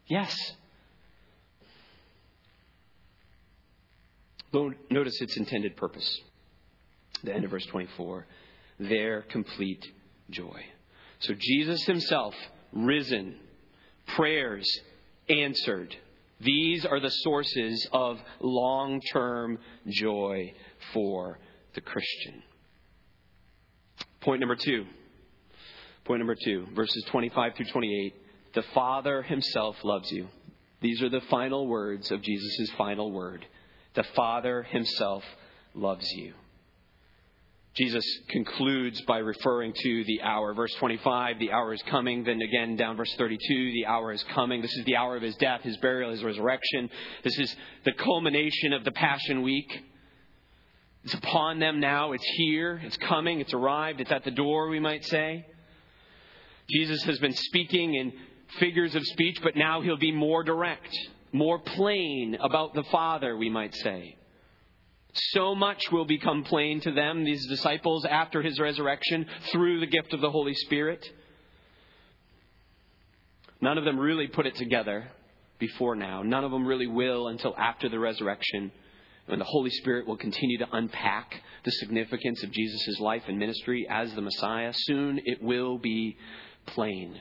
Yes. 0.08 0.36
Notice 4.54 5.20
its 5.20 5.36
intended 5.36 5.76
purpose. 5.76 6.22
The 7.24 7.34
end 7.34 7.46
of 7.46 7.52
verse 7.52 7.66
24 7.66 8.28
their 8.80 9.22
complete 9.22 9.86
joy. 10.30 10.62
So 11.20 11.34
Jesus 11.38 11.84
himself, 11.86 12.34
risen, 12.72 13.36
prayers 14.16 14.68
answered. 15.30 15.96
These 16.44 16.86
are 16.86 17.00
the 17.00 17.10
sources 17.10 17.88
of 17.92 18.20
long 18.40 19.02
term 19.12 19.60
joy 19.88 20.54
for 20.94 21.40
the 21.76 21.82
Christian. 21.82 22.44
Point 24.22 24.40
number 24.40 24.56
two. 24.56 24.86
Point 26.06 26.20
number 26.20 26.36
two, 26.36 26.68
verses 26.76 27.04
25 27.12 27.56
through 27.56 27.66
28. 27.68 28.14
The 28.56 28.64
Father 28.74 29.22
himself 29.22 29.78
loves 29.84 30.12
you. 30.12 30.28
These 30.82 31.02
are 31.02 31.10
the 31.10 31.22
final 31.30 31.66
words 31.66 32.12
of 32.12 32.22
Jesus' 32.22 32.70
final 32.78 33.12
word. 33.12 33.46
The 33.94 34.04
Father 34.16 34.64
himself 34.64 35.24
loves 35.74 36.06
you. 36.12 36.34
Jesus 37.76 38.06
concludes 38.30 39.02
by 39.02 39.18
referring 39.18 39.74
to 39.74 40.04
the 40.04 40.22
hour. 40.22 40.54
Verse 40.54 40.74
25, 40.76 41.40
the 41.40 41.52
hour 41.52 41.74
is 41.74 41.82
coming. 41.90 42.24
Then 42.24 42.40
again, 42.40 42.76
down 42.76 42.98
verse 42.98 43.12
32, 43.18 43.72
the 43.72 43.88
hour 43.88 44.12
is 44.12 44.24
coming. 44.36 44.62
This 44.62 44.76
is 44.78 44.86
the 44.86 44.96
hour 44.96 45.16
of 45.16 45.24
his 45.24 45.36
death, 45.38 45.62
his 45.62 45.78
burial, 45.78 46.12
his 46.12 46.24
resurrection. 46.24 46.90
This 47.24 47.38
is 47.40 47.56
the 47.84 47.94
culmination 47.94 48.74
of 48.74 48.84
the 48.84 48.92
Passion 48.92 49.42
Week. 49.42 49.72
It's 51.04 51.16
upon 51.16 51.58
them 51.58 51.80
now. 51.80 52.12
It's 52.12 52.26
here. 52.38 52.80
It's 52.84 52.98
coming. 52.98 53.40
It's 53.40 53.54
arrived. 53.56 54.02
It's 54.02 54.12
at 54.12 54.24
the 54.24 54.32
door, 54.32 54.70
we 54.70 54.80
might 54.80 55.04
say. 55.06 55.46
Jesus 56.70 57.04
has 57.04 57.18
been 57.18 57.34
speaking 57.34 57.96
in 57.96 58.14
figures 58.60 58.94
of 58.94 59.04
speech, 59.04 59.40
but 59.42 59.56
now 59.56 59.82
he'll 59.82 59.98
be 59.98 60.12
more 60.12 60.44
direct, 60.44 60.96
more 61.32 61.58
plain 61.58 62.38
about 62.40 62.76
the 62.76 62.84
Father, 62.84 63.36
we 63.36 63.50
might 63.50 63.74
say. 63.74 64.16
So 65.14 65.54
much 65.54 65.92
will 65.92 66.06
become 66.06 66.44
plain 66.44 66.82
to 66.82 66.92
them, 66.92 67.24
these 67.24 67.48
disciples, 67.48 68.06
after 68.06 68.42
his 68.42 68.60
resurrection 68.60 69.28
through 69.52 69.80
the 69.80 69.88
gift 69.88 70.14
of 70.14 70.22
the 70.22 70.32
Holy 70.32 70.56
Spirit. 70.56 71.08
None 73.62 73.78
of 73.78 73.86
them 73.86 74.00
really 74.00 74.28
put 74.28 74.48
it 74.48 74.56
together 74.56 75.12
before 75.60 75.96
now. 75.96 76.24
None 76.24 76.44
of 76.44 76.52
them 76.52 76.66
really 76.66 76.88
will 76.88 77.28
until 77.28 77.56
after 77.58 77.90
the 77.90 78.00
resurrection, 78.00 78.72
when 79.28 79.40
the 79.40 79.46
Holy 79.46 79.70
Spirit 79.70 80.08
will 80.08 80.18
continue 80.18 80.58
to 80.58 80.68
unpack 80.74 81.42
the 81.64 81.72
significance 81.72 82.44
of 82.44 82.52
Jesus' 82.52 83.00
life 83.00 83.24
and 83.28 83.38
ministry 83.38 83.88
as 83.90 84.14
the 84.14 84.22
Messiah. 84.22 84.74
Soon 84.74 85.22
it 85.24 85.42
will 85.42 85.78
be 85.78 86.18
plain. 86.66 87.20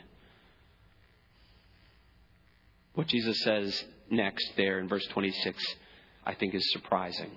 What 2.94 3.06
Jesus 3.06 3.40
says 3.42 3.84
next 4.10 4.52
there 4.56 4.80
in 4.80 4.88
verse 4.88 5.06
26, 5.12 5.62
I 6.26 6.34
think 6.34 6.54
is 6.54 6.72
surprising. 6.72 7.30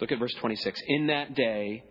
Look 0.00 0.12
at 0.12 0.18
verse 0.18 0.34
26. 0.34 0.80
In 0.86 1.06
that 1.08 1.34
day, 1.34 1.84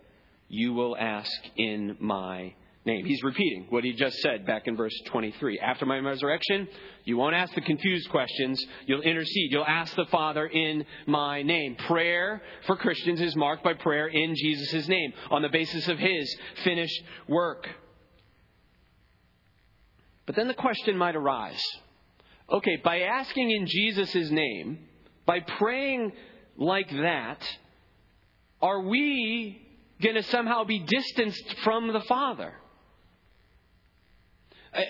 you 0.48 0.72
will 0.72 0.96
ask 0.96 1.30
in 1.56 1.96
my 2.00 2.54
name. 2.84 3.04
He's 3.04 3.22
repeating 3.22 3.66
what 3.68 3.84
he 3.84 3.92
just 3.92 4.16
said 4.18 4.46
back 4.46 4.66
in 4.66 4.76
verse 4.76 4.94
23. 5.06 5.60
After 5.60 5.84
my 5.84 5.98
resurrection, 5.98 6.68
you 7.04 7.16
won't 7.16 7.34
ask 7.34 7.54
the 7.54 7.60
confused 7.60 8.08
questions. 8.08 8.64
You'll 8.86 9.02
intercede. 9.02 9.52
You'll 9.52 9.66
ask 9.66 9.94
the 9.94 10.06
Father 10.06 10.46
in 10.46 10.84
my 11.06 11.42
name. 11.42 11.76
Prayer 11.76 12.40
for 12.66 12.76
Christians 12.76 13.20
is 13.20 13.36
marked 13.36 13.62
by 13.62 13.74
prayer 13.74 14.08
in 14.08 14.34
Jesus' 14.34 14.88
name 14.88 15.12
on 15.30 15.42
the 15.42 15.50
basis 15.50 15.86
of 15.88 15.98
his 15.98 16.36
finished 16.64 17.02
work. 17.28 17.68
But 20.24 20.36
then 20.36 20.48
the 20.48 20.54
question 20.54 20.96
might 20.96 21.16
arise 21.16 21.62
okay, 22.50 22.76
by 22.82 23.00
asking 23.00 23.50
in 23.50 23.66
Jesus' 23.66 24.30
name, 24.30 24.78
by 25.26 25.40
praying 25.40 26.12
like 26.56 26.90
that, 26.90 27.46
are 28.60 28.80
we 28.80 29.60
going 30.02 30.14
to 30.14 30.22
somehow 30.24 30.64
be 30.64 30.80
distanced 30.80 31.54
from 31.64 31.92
the 31.92 32.00
Father? 32.00 32.54
Uh, 34.74 34.80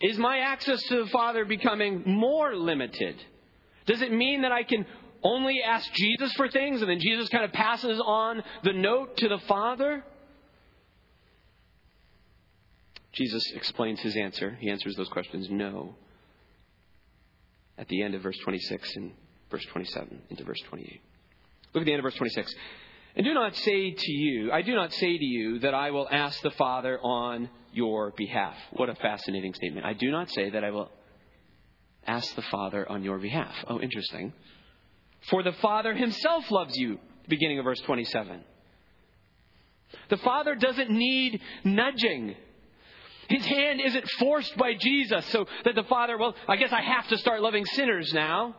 is 0.00 0.18
my 0.18 0.38
access 0.38 0.82
to 0.84 1.04
the 1.04 1.10
Father 1.10 1.44
becoming 1.44 2.02
more 2.06 2.54
limited? 2.54 3.16
Does 3.86 4.02
it 4.02 4.12
mean 4.12 4.42
that 4.42 4.52
I 4.52 4.62
can 4.62 4.86
only 5.22 5.60
ask 5.62 5.90
Jesus 5.94 6.32
for 6.34 6.48
things 6.48 6.82
and 6.82 6.90
then 6.90 7.00
Jesus 7.00 7.28
kind 7.28 7.44
of 7.44 7.52
passes 7.52 8.00
on 8.04 8.42
the 8.62 8.72
note 8.72 9.16
to 9.18 9.28
the 9.28 9.38
Father? 9.48 10.04
Jesus 13.12 13.42
explains 13.54 14.00
his 14.00 14.16
answer. 14.16 14.56
He 14.60 14.70
answers 14.70 14.94
those 14.96 15.08
questions 15.08 15.48
no. 15.50 15.94
At 17.78 17.88
the 17.88 18.02
end 18.02 18.14
of 18.14 18.22
verse 18.22 18.38
26 18.38 18.96
and 18.96 19.12
verse 19.50 19.64
27 19.72 20.22
into 20.30 20.44
verse 20.44 20.60
28. 20.68 21.00
Look 21.74 21.82
at 21.82 21.86
the 21.86 21.92
end 21.92 22.00
of 22.00 22.04
verse 22.04 22.14
26. 22.14 22.54
And 23.16 23.24
do 23.24 23.34
not 23.34 23.54
say 23.56 23.90
to 23.92 24.12
you, 24.12 24.52
I 24.52 24.62
do 24.62 24.74
not 24.74 24.92
say 24.92 25.18
to 25.18 25.24
you 25.24 25.58
that 25.60 25.74
I 25.74 25.90
will 25.90 26.08
ask 26.10 26.40
the 26.42 26.50
Father 26.52 26.98
on 27.00 27.48
your 27.72 28.12
behalf. 28.16 28.56
What 28.72 28.88
a 28.88 28.94
fascinating 28.94 29.54
statement. 29.54 29.84
I 29.84 29.92
do 29.92 30.10
not 30.10 30.30
say 30.30 30.50
that 30.50 30.64
I 30.64 30.70
will 30.70 30.90
ask 32.06 32.34
the 32.34 32.42
Father 32.42 32.88
on 32.88 33.02
your 33.02 33.18
behalf. 33.18 33.54
Oh, 33.68 33.80
interesting. 33.80 34.32
For 35.30 35.42
the 35.42 35.52
Father 35.52 35.94
himself 35.94 36.50
loves 36.50 36.76
you, 36.76 36.98
beginning 37.28 37.58
of 37.58 37.64
verse 37.64 37.80
27. 37.80 38.40
The 40.10 40.16
Father 40.18 40.54
doesn't 40.54 40.90
need 40.90 41.40
nudging. 41.64 42.34
His 43.28 43.46
hand 43.46 43.80
isn't 43.84 44.08
forced 44.18 44.56
by 44.56 44.74
Jesus 44.74 45.24
so 45.26 45.46
that 45.64 45.74
the 45.74 45.84
Father, 45.84 46.18
well, 46.18 46.34
I 46.46 46.56
guess 46.56 46.72
I 46.72 46.82
have 46.82 47.08
to 47.08 47.18
start 47.18 47.40
loving 47.40 47.64
sinners 47.64 48.12
now. 48.12 48.54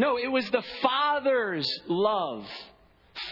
No, 0.00 0.16
it 0.16 0.32
was 0.32 0.48
the 0.48 0.64
Father's 0.80 1.68
love 1.86 2.46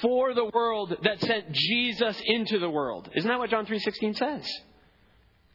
for 0.03 0.35
the 0.35 0.45
world 0.45 0.95
that 1.03 1.19
sent 1.19 1.51
Jesus 1.51 2.21
into 2.27 2.59
the 2.59 2.69
world. 2.69 3.09
Isn't 3.15 3.27
that 3.27 3.39
what 3.39 3.49
John 3.49 3.65
3:16 3.65 4.13
says? 4.13 4.47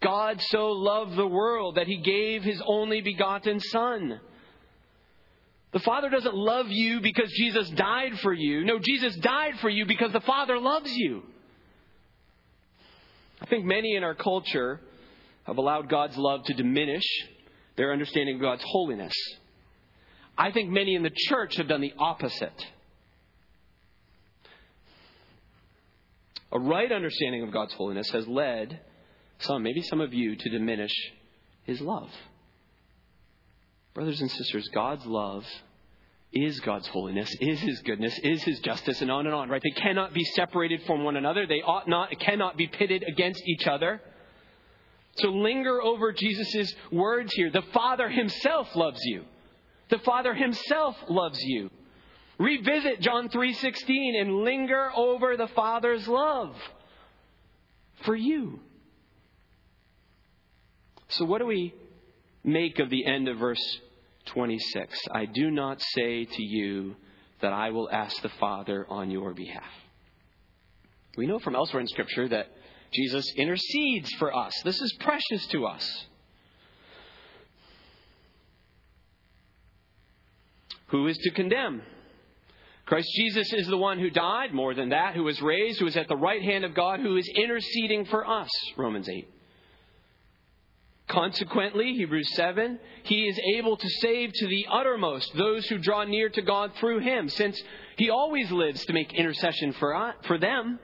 God 0.02 0.42
so 0.42 0.72
loved 0.72 1.16
the 1.16 1.28
world 1.28 1.76
that 1.76 1.86
he 1.86 1.98
gave 1.98 2.44
his 2.44 2.60
only 2.66 3.02
begotten 3.02 3.60
son. 3.60 4.22
The 5.72 5.80
Father 5.82 6.10
doesn't 6.10 6.34
love 6.34 6.70
you 6.70 7.00
because 7.00 7.32
Jesus 7.34 7.70
died 7.70 8.20
for 8.22 8.34
you. 8.34 8.64
No, 8.66 8.80
Jesus 8.80 9.16
died 9.18 9.60
for 9.60 9.70
you 9.70 9.86
because 9.86 10.14
the 10.14 10.22
Father 10.22 10.60
loves 10.60 10.92
you. 10.98 11.22
I 13.40 13.46
think 13.46 13.66
many 13.66 13.96
in 13.96 14.04
our 14.04 14.16
culture 14.16 14.82
have 15.44 15.60
allowed 15.60 15.90
God's 15.90 16.18
love 16.18 16.44
to 16.46 16.56
diminish 16.56 17.06
their 17.76 17.94
understanding 17.94 18.38
of 18.38 18.42
God's 18.42 18.64
holiness. 18.66 19.14
I 20.38 20.52
think 20.52 20.70
many 20.70 20.96
in 20.96 21.04
the 21.04 21.12
church 21.14 21.58
have 21.58 21.68
done 21.68 21.82
the 21.82 21.94
opposite. 21.98 22.66
A 26.52 26.60
right 26.60 26.92
understanding 26.92 27.44
of 27.44 27.52
God's 27.52 27.74
holiness 27.74 28.10
has 28.12 28.28
led 28.28 28.80
some, 29.40 29.64
maybe 29.64 29.82
some 29.82 30.02
of 30.02 30.14
you, 30.14 30.36
to 30.36 30.50
diminish 30.50 30.94
his 31.64 31.82
love. 31.82 32.10
Brothers 33.94 34.22
and 34.22 34.30
sisters, 34.30 34.68
God's 34.74 35.06
love 35.06 35.46
is 36.32 36.60
God's 36.62 36.88
holiness, 36.88 37.30
is 37.40 37.60
his 37.60 37.80
goodness, 37.82 38.18
is 38.24 38.44
his 38.44 38.60
justice, 38.60 39.02
and 39.02 39.12
on 39.12 39.28
and 39.28 39.36
on, 39.36 39.50
right? 39.50 39.62
They 39.64 39.82
cannot 39.82 40.14
be 40.14 40.24
separated 40.24 40.82
from 40.88 41.04
one 41.04 41.16
another. 41.16 41.46
They 41.46 41.62
ought 41.62 41.88
not, 41.88 42.10
cannot 42.20 42.58
be 42.58 42.68
pitted 42.68 43.04
against 43.04 43.42
each 43.46 43.68
other. 43.68 44.02
So 45.18 45.30
linger 45.30 45.80
over 45.82 46.12
Jesus' 46.12 46.74
words 46.92 47.32
here. 47.36 47.52
The 47.52 47.62
Father 47.74 48.10
himself 48.10 48.76
loves 48.76 49.00
you. 49.04 49.26
The 49.94 50.00
Father 50.00 50.34
himself 50.34 50.98
loves 51.08 51.38
you. 51.44 51.70
Revisit 52.40 53.00
John 53.00 53.30
3:16 53.30 54.20
and 54.20 54.44
linger 54.44 54.92
over 54.96 55.38
the 55.38 55.50
Father's 55.50 56.08
love 56.08 56.60
for 58.04 58.16
you. 58.16 58.60
So 61.10 61.26
what 61.26 61.38
do 61.38 61.46
we 61.46 61.76
make 62.44 62.80
of 62.80 62.90
the 62.90 63.06
end 63.06 63.28
of 63.28 63.38
verse 63.38 63.64
26? 64.26 64.98
I 65.12 65.26
do 65.26 65.52
not 65.52 65.80
say 65.80 66.26
to 66.26 66.42
you 66.42 66.96
that 67.42 67.54
I 67.54 67.70
will 67.70 67.88
ask 67.92 68.20
the 68.24 68.30
Father 68.30 68.88
on 68.90 69.12
your 69.12 69.36
behalf. 69.36 69.72
We 71.18 71.28
know 71.28 71.38
from 71.38 71.56
elsewhere 71.56 71.82
in 71.82 71.88
Scripture 71.88 72.28
that 72.30 72.48
Jesus 72.92 73.32
intercedes 73.36 74.12
for 74.16 74.36
us. 74.36 74.60
This 74.64 74.82
is 74.82 74.98
precious 75.02 75.46
to 75.50 75.68
us. 75.68 76.08
Who 80.94 81.08
is 81.08 81.18
to 81.18 81.32
condemn? 81.32 81.82
Christ 82.86 83.10
Jesus 83.16 83.52
is 83.52 83.66
the 83.66 83.78
one 83.78 83.98
who 83.98 84.12
died, 84.12 84.54
more 84.54 84.76
than 84.76 84.90
that, 84.90 85.16
who 85.16 85.24
was 85.24 85.42
raised, 85.42 85.80
who 85.80 85.88
is 85.88 85.98
at 85.98 86.08
the 86.08 86.16
right 86.16 86.44
hand 86.44 86.64
of 86.64 86.76
God, 86.76 87.00
who 87.00 87.18
is 87.18 87.28
interceding 87.36 88.06
for 88.06 88.30
us. 88.30 88.50
Romans 88.78 89.10
8. 89.10 89.28
Consequently, 91.08 91.96
Hebrews 91.96 92.36
7, 92.36 92.78
he 93.06 93.28
is 93.28 93.40
able 93.56 93.76
to 93.76 93.90
save 94.02 94.34
to 94.34 94.48
the 94.48 94.68
uttermost 94.70 95.36
those 95.36 95.66
who 95.66 95.80
draw 95.80 96.04
near 96.04 96.30
to 96.30 96.44
God 96.44 96.74
through 96.76 97.00
him, 97.00 97.28
since 97.28 97.60
he 97.98 98.12
always 98.12 98.52
lives 98.52 98.86
to 98.86 98.94
make 98.94 99.14
intercession 99.14 99.74
for, 99.74 99.96
uh, 99.96 100.12
for 100.28 100.38
them. 100.38 100.78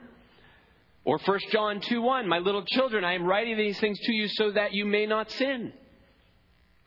Or 1.04 1.18
1 1.18 1.38
John 1.52 1.80
2 1.80 2.02
1, 2.02 2.26
My 2.26 2.38
little 2.38 2.64
children, 2.64 3.04
I 3.04 3.14
am 3.14 3.22
writing 3.22 3.56
these 3.56 3.78
things 3.78 4.00
to 4.00 4.12
you 4.12 4.26
so 4.26 4.50
that 4.50 4.72
you 4.72 4.86
may 4.86 5.06
not 5.06 5.30
sin. 5.30 5.72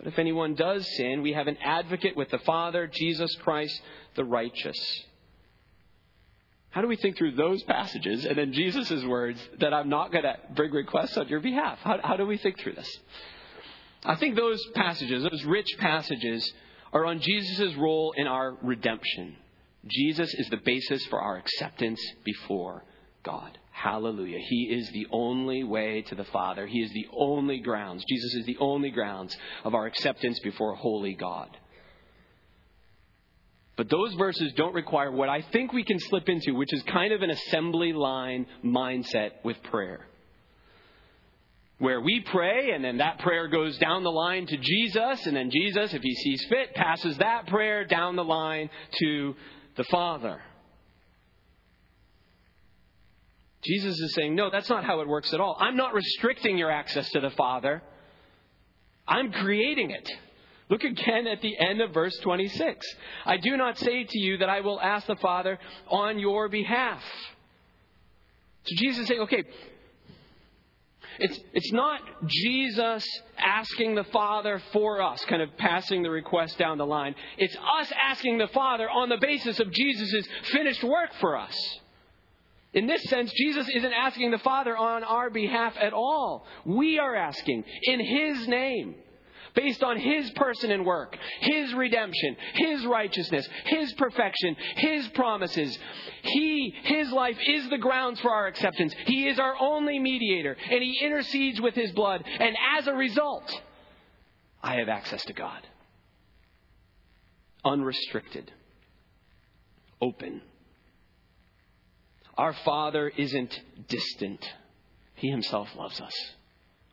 But 0.03 0.11
if 0.11 0.19
anyone 0.19 0.55
does 0.55 0.85
sin, 0.97 1.21
we 1.21 1.31
have 1.31 1.47
an 1.47 1.55
advocate 1.63 2.17
with 2.17 2.29
the 2.29 2.39
Father, 2.39 2.91
Jesus 2.91 3.33
Christ 3.35 3.81
the 4.15 4.25
righteous. 4.25 4.75
How 6.71 6.81
do 6.81 6.89
we 6.89 6.97
think 6.97 7.17
through 7.17 7.35
those 7.35 7.63
passages 7.63 8.25
and 8.25 8.37
then 8.37 8.51
Jesus' 8.51 9.05
words 9.05 9.39
that 9.61 9.73
I'm 9.73 9.87
not 9.87 10.11
going 10.11 10.25
to 10.25 10.35
bring 10.55 10.71
requests 10.71 11.15
on 11.15 11.29
your 11.29 11.39
behalf? 11.39 11.79
How, 11.83 11.99
how 12.03 12.17
do 12.17 12.25
we 12.25 12.37
think 12.37 12.59
through 12.59 12.73
this? 12.73 12.99
I 14.03 14.15
think 14.15 14.35
those 14.35 14.61
passages, 14.75 15.23
those 15.23 15.45
rich 15.45 15.69
passages, 15.79 16.51
are 16.91 17.05
on 17.05 17.21
Jesus' 17.21 17.73
role 17.75 18.13
in 18.17 18.27
our 18.27 18.57
redemption. 18.61 19.37
Jesus 19.87 20.33
is 20.33 20.49
the 20.49 20.59
basis 20.65 21.05
for 21.05 21.21
our 21.21 21.37
acceptance 21.37 22.01
before 22.25 22.83
God. 23.23 23.57
Hallelujah. 23.71 24.39
He 24.39 24.69
is 24.71 24.89
the 24.91 25.07
only 25.11 25.63
way 25.63 26.03
to 26.03 26.15
the 26.15 26.23
Father. 26.25 26.67
He 26.67 26.79
is 26.79 26.91
the 26.91 27.07
only 27.17 27.59
grounds. 27.59 28.03
Jesus 28.07 28.35
is 28.35 28.45
the 28.45 28.57
only 28.59 28.91
grounds 28.91 29.35
of 29.63 29.73
our 29.73 29.85
acceptance 29.85 30.39
before 30.39 30.75
holy 30.75 31.15
God. 31.15 31.49
But 33.75 33.89
those 33.89 34.13
verses 34.13 34.53
don't 34.55 34.75
require 34.75 35.11
what 35.11 35.29
I 35.29 35.41
think 35.41 35.73
we 35.73 35.83
can 35.83 35.99
slip 35.99 36.29
into, 36.29 36.53
which 36.53 36.73
is 36.73 36.83
kind 36.83 37.11
of 37.11 37.23
an 37.23 37.31
assembly 37.31 37.91
line 37.91 38.45
mindset 38.63 39.31
with 39.43 39.61
prayer. 39.63 40.05
Where 41.79 41.99
we 41.99 42.23
pray, 42.31 42.71
and 42.71 42.83
then 42.83 42.97
that 42.97 43.19
prayer 43.19 43.47
goes 43.47 43.77
down 43.79 44.03
the 44.03 44.11
line 44.11 44.45
to 44.45 44.57
Jesus, 44.57 45.25
and 45.25 45.35
then 45.35 45.49
Jesus, 45.49 45.93
if 45.93 46.01
he 46.03 46.13
sees 46.13 46.45
fit, 46.47 46.75
passes 46.75 47.17
that 47.17 47.47
prayer 47.47 47.83
down 47.83 48.15
the 48.15 48.23
line 48.23 48.69
to 48.99 49.35
the 49.75 49.83
Father. 49.85 50.39
Jesus 53.65 53.99
is 53.99 54.13
saying, 54.13 54.35
no, 54.35 54.49
that's 54.49 54.69
not 54.69 54.83
how 54.83 55.01
it 55.01 55.07
works 55.07 55.33
at 55.33 55.39
all. 55.39 55.57
I'm 55.59 55.77
not 55.77 55.93
restricting 55.93 56.57
your 56.57 56.71
access 56.71 57.09
to 57.11 57.19
the 57.19 57.29
Father. 57.31 57.81
I'm 59.07 59.31
creating 59.31 59.91
it. 59.91 60.09
Look 60.69 60.83
again 60.83 61.27
at 61.27 61.41
the 61.41 61.57
end 61.57 61.81
of 61.81 61.93
verse 61.93 62.17
26. 62.19 62.85
I 63.25 63.37
do 63.37 63.57
not 63.57 63.77
say 63.77 64.05
to 64.05 64.19
you 64.19 64.37
that 64.37 64.49
I 64.49 64.61
will 64.61 64.79
ask 64.79 65.07
the 65.07 65.15
Father 65.15 65.59
on 65.87 66.19
your 66.19 66.49
behalf. 66.49 67.03
So 68.65 68.75
Jesus 68.77 69.01
is 69.01 69.07
saying, 69.07 69.21
okay, 69.21 69.43
it's, 71.19 71.39
it's 71.53 71.71
not 71.71 72.01
Jesus 72.25 73.05
asking 73.37 73.95
the 73.95 74.05
Father 74.05 74.61
for 74.71 75.01
us, 75.01 75.23
kind 75.25 75.41
of 75.41 75.55
passing 75.57 76.01
the 76.01 76.09
request 76.09 76.57
down 76.57 76.77
the 76.77 76.85
line. 76.85 77.13
It's 77.37 77.55
us 77.55 77.91
asking 78.09 78.37
the 78.37 78.47
Father 78.47 78.89
on 78.89 79.09
the 79.09 79.17
basis 79.17 79.59
of 79.59 79.71
Jesus' 79.71 80.25
finished 80.51 80.83
work 80.83 81.11
for 81.19 81.37
us. 81.37 81.55
In 82.73 82.87
this 82.87 83.03
sense, 83.03 83.31
Jesus 83.33 83.67
isn't 83.69 83.93
asking 83.93 84.31
the 84.31 84.39
Father 84.39 84.75
on 84.75 85.03
our 85.03 85.29
behalf 85.29 85.75
at 85.79 85.93
all. 85.93 86.45
We 86.65 86.97
are 86.99 87.15
asking 87.15 87.63
in 87.83 87.99
His 87.99 88.47
name 88.47 88.95
based 89.55 89.83
on 89.83 89.99
His 89.99 90.31
person 90.31 90.71
and 90.71 90.85
work, 90.85 91.15
His 91.41 91.73
redemption, 91.73 92.35
His 92.55 92.85
righteousness, 92.85 93.47
His 93.65 93.93
perfection, 93.93 94.55
His 94.77 95.07
promises. 95.09 95.77
He, 96.23 96.73
His 96.83 97.11
life 97.11 97.37
is 97.45 97.69
the 97.69 97.77
grounds 97.77 98.19
for 98.19 98.31
our 98.31 98.47
acceptance. 98.47 98.95
He 99.05 99.27
is 99.27 99.39
our 99.39 99.55
only 99.59 99.99
mediator, 99.99 100.57
and 100.71 100.83
He 100.83 100.99
intercedes 101.03 101.61
with 101.61 101.75
His 101.75 101.91
blood. 101.91 102.23
And 102.25 102.55
as 102.77 102.87
a 102.87 102.93
result, 102.93 103.61
I 104.61 104.75
have 104.75 104.89
access 104.89 105.23
to 105.25 105.33
God. 105.33 105.61
Unrestricted. 107.63 108.51
Open. 110.01 110.41
Our 112.37 112.53
Father 112.65 113.09
isn't 113.15 113.59
distant. 113.87 114.43
He 115.15 115.29
Himself 115.29 115.69
loves 115.75 116.01
us, 116.01 116.13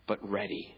but 0.06 0.28
ready 0.28 0.76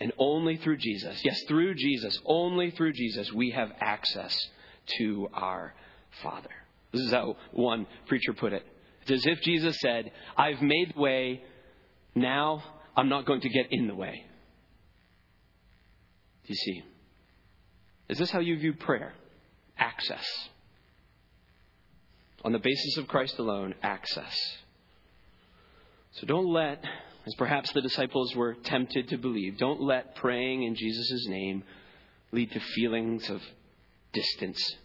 and 0.00 0.12
only 0.18 0.56
through 0.56 0.76
Jesus, 0.76 1.20
yes, 1.24 1.42
through 1.48 1.74
Jesus, 1.74 2.18
only 2.26 2.70
through 2.70 2.92
Jesus, 2.92 3.32
we 3.32 3.50
have 3.50 3.70
access 3.80 4.38
to 4.98 5.28
our 5.32 5.74
Father. 6.22 6.50
This 6.92 7.02
is 7.02 7.12
how 7.12 7.36
one 7.52 7.86
preacher 8.06 8.32
put 8.34 8.52
it. 8.52 8.64
It's 9.02 9.12
as 9.12 9.26
if 9.26 9.40
Jesus 9.42 9.78
said, 9.80 10.12
I've 10.36 10.60
made 10.60 10.92
the 10.94 11.00
way, 11.00 11.42
now 12.14 12.62
I'm 12.96 13.08
not 13.08 13.26
going 13.26 13.40
to 13.40 13.48
get 13.48 13.72
in 13.72 13.86
the 13.86 13.94
way. 13.94 14.24
Do 16.46 16.48
you 16.48 16.56
see? 16.56 16.82
Is 18.08 18.18
this 18.18 18.30
how 18.30 18.40
you 18.40 18.58
view 18.58 18.74
prayer? 18.74 19.14
Access. 19.78 20.24
On 22.46 22.52
the 22.52 22.60
basis 22.60 22.96
of 22.98 23.08
Christ 23.08 23.40
alone, 23.40 23.74
access. 23.82 24.38
So 26.12 26.28
don't 26.28 26.46
let 26.46 26.80
as 27.26 27.34
perhaps 27.34 27.72
the 27.72 27.80
disciples 27.80 28.36
were 28.36 28.54
tempted 28.54 29.08
to 29.08 29.18
believe. 29.18 29.58
Don't 29.58 29.82
let 29.82 30.14
praying 30.14 30.62
in 30.62 30.76
Jesus' 30.76 31.26
name 31.26 31.64
lead 32.30 32.52
to 32.52 32.60
feelings 32.60 33.28
of 33.30 33.42
distance, 34.12 34.76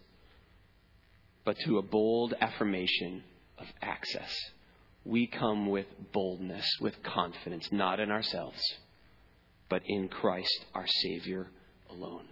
but 1.45 1.55
to 1.59 1.77
a 1.77 1.83
bold 1.83 2.33
affirmation 2.41 3.21
of 3.59 3.67
access. 3.79 4.35
We 5.05 5.27
come 5.27 5.69
with 5.69 5.85
boldness, 6.13 6.65
with 6.81 7.03
confidence, 7.03 7.71
not 7.71 7.99
in 7.99 8.09
ourselves, 8.09 8.59
but 9.69 9.83
in 9.85 10.07
Christ, 10.07 10.65
our 10.73 10.87
Savior 10.87 11.45
alone. 11.91 12.25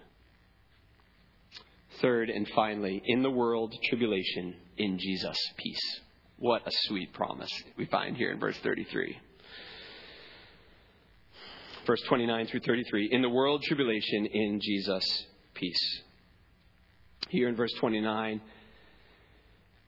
Third 2.02 2.32
and 2.32 2.48
finally, 2.56 3.02
in 3.06 3.22
the 3.22 3.30
world, 3.30 3.76
tribulation, 3.89 4.56
in 4.80 4.98
Jesus, 4.98 5.38
peace. 5.58 6.02
What 6.38 6.65
a 6.65 6.72
sweet 6.88 7.13
promise 7.13 7.52
we 7.78 7.86
find 7.86 8.18
here 8.18 8.32
in 8.32 8.39
verse 8.39 8.58
33 8.63 9.20
verse 11.89 12.02
29 12.08 12.46
through 12.46 12.60
33. 12.60 13.10
In 13.12 13.24
the 13.24 13.30
world, 13.30 13.63
tribulation, 13.63 14.28
in 14.28 14.60
Jesus, 14.62 15.04
peace. 15.56 16.02
Here 17.30 17.50
in 17.50 17.56
verse 17.56 17.74
29, 17.80 18.39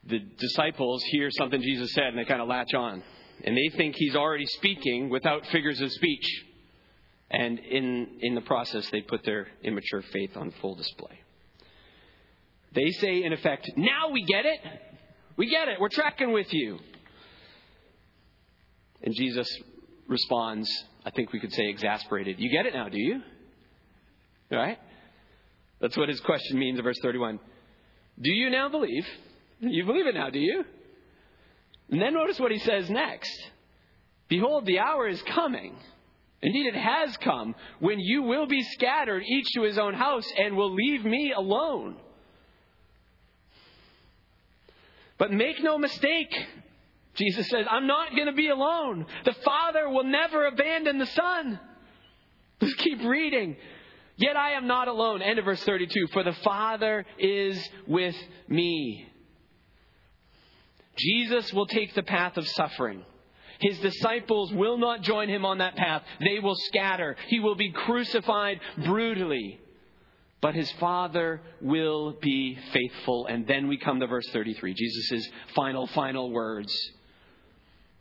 the 0.08 0.18
disciples 0.18 1.04
hear 1.12 1.30
something 1.38 1.62
Jesus 1.62 1.94
said 1.94 2.06
and 2.06 2.18
they 2.18 2.26
kind 2.26 2.42
of 2.42 2.48
latch 2.48 2.74
on. 2.74 3.04
And 3.44 3.56
they 3.56 3.78
think 3.78 3.96
he's 3.96 4.16
already 4.16 4.48
speaking 4.48 5.10
without 5.10 5.46
figures 5.48 5.80
of 5.80 5.92
speech. 5.92 6.26
And 7.30 7.60
in, 7.60 8.08
in 8.22 8.34
the 8.34 8.42
process, 8.42 8.90
they 8.90 9.02
put 9.02 9.24
their 9.24 9.48
immature 9.64 10.02
faith 10.02 10.36
on 10.36 10.52
full 10.60 10.74
display. 10.74 11.20
They 12.74 12.92
say, 12.92 13.24
in 13.24 13.34
effect, 13.34 13.70
now 13.76 14.10
we 14.12 14.24
get 14.24 14.46
it. 14.46 14.60
We 15.38 15.50
get 15.50 15.68
it. 15.68 15.80
We're 15.80 15.90
tracking 15.90 16.32
with 16.32 16.54
you. 16.54 16.80
And 19.04 19.14
Jesus 19.16 19.48
responds, 20.08 20.70
I 21.06 21.10
think 21.10 21.34
we 21.34 21.40
could 21.40 21.52
say 21.54 21.68
exasperated. 21.68 22.38
You 22.40 22.52
get 22.52 22.66
it 22.66 22.74
now, 22.74 22.90
do 22.90 23.00
you? 23.00 23.22
Right? 24.52 24.78
That's 25.80 25.98
what 25.98 26.10
his 26.10 26.20
question 26.20 26.60
means 26.60 26.78
in 26.78 26.84
verse 26.84 27.00
31. 27.02 27.40
Do 28.22 28.32
you 28.32 28.50
now 28.50 28.70
believe? 28.70 29.06
You 29.60 29.86
believe 29.86 30.06
it 30.06 30.16
now, 30.16 30.30
do 30.30 30.40
you? 30.40 30.64
And 31.90 32.02
then 32.02 32.14
notice 32.14 32.40
what 32.40 32.52
he 32.52 32.60
says 32.60 32.90
next. 32.90 33.32
Behold, 34.28 34.66
the 34.66 34.80
hour 34.80 35.08
is 35.08 35.22
coming. 35.24 35.76
Indeed, 36.42 36.68
it 36.68 36.76
has 36.76 37.18
come 37.18 37.56
when 37.80 38.00
you 38.00 38.24
will 38.24 38.48
be 38.48 38.62
scattered, 38.74 39.24
each 39.24 39.48
to 39.56 39.64
his 39.64 39.78
own 39.78 39.94
house, 39.94 40.26
and 40.38 40.56
will 40.56 40.74
leave 40.74 41.04
me 41.04 41.34
alone. 41.36 41.98
But 45.22 45.32
make 45.32 45.62
no 45.62 45.78
mistake, 45.78 46.36
Jesus 47.14 47.48
says, 47.48 47.68
I'm 47.70 47.86
not 47.86 48.16
going 48.16 48.26
to 48.26 48.34
be 48.34 48.50
alone. 48.50 49.06
The 49.24 49.36
Father 49.46 49.88
will 49.88 50.04
never 50.04 50.48
abandon 50.48 50.98
the 50.98 51.06
Son. 51.06 51.60
Just 52.60 52.76
keep 52.80 53.04
reading. 53.04 53.56
Yet 54.18 54.36
I 54.36 54.54
am 54.54 54.66
not 54.66 54.88
alone. 54.88 55.22
End 55.22 55.38
of 55.38 55.46
verse 55.46 55.64
32. 55.64 56.08
For 56.12 56.24
the 56.24 56.34
Father 56.44 57.06
is 57.20 57.64
with 57.86 58.16
me. 58.48 59.08
Jesus 60.98 61.54
will 61.54 61.68
take 61.68 61.94
the 61.94 62.02
path 62.02 62.38
of 62.38 62.48
suffering. 62.48 63.06
His 63.60 63.78
disciples 63.78 64.52
will 64.52 64.80
not 64.80 65.04
join 65.04 65.30
him 65.30 65.46
on 65.46 65.60
that 65.60 65.76
path. 65.76 66.02
They 66.20 66.40
will 66.40 66.56
scatter. 66.56 67.16
He 67.28 67.40
will 67.40 67.54
be 67.54 67.72
crucified 67.72 68.60
brutally. 68.84 69.60
But 70.42 70.56
his 70.56 70.72
Father 70.74 71.42
will 71.62 72.14
be 72.20 72.58
faithful. 72.74 73.28
And 73.28 73.46
then 73.46 73.68
we 73.68 73.78
come 73.78 74.00
to 74.00 74.08
verse 74.08 74.28
33, 74.32 74.74
Jesus' 74.74 75.30
final, 75.56 75.86
final 75.88 76.32
words. 76.32 76.76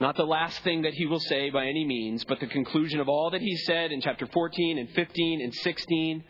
Not 0.00 0.16
the 0.16 0.24
last 0.24 0.62
thing 0.64 0.82
that 0.82 0.94
he 0.94 1.04
will 1.04 1.20
say 1.20 1.50
by 1.50 1.66
any 1.66 1.84
means, 1.84 2.24
but 2.24 2.40
the 2.40 2.46
conclusion 2.46 3.00
of 3.00 3.08
all 3.10 3.30
that 3.32 3.42
he 3.42 3.54
said 3.58 3.92
in 3.92 4.00
chapter 4.00 4.26
14 4.26 4.78
and 4.78 4.88
15 4.90 5.42
and 5.42 5.54
16. 5.54 6.24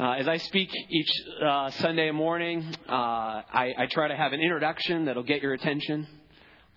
Uh, 0.00 0.10
as 0.12 0.26
I 0.26 0.38
speak 0.38 0.68
each 0.90 1.10
uh, 1.46 1.70
Sunday 1.70 2.10
morning, 2.10 2.64
uh, 2.88 2.92
I, 2.92 3.72
I 3.78 3.86
try 3.86 4.08
to 4.08 4.16
have 4.16 4.32
an 4.32 4.40
introduction 4.40 5.04
that'll 5.04 5.22
get 5.22 5.40
your 5.40 5.52
attention. 5.52 6.08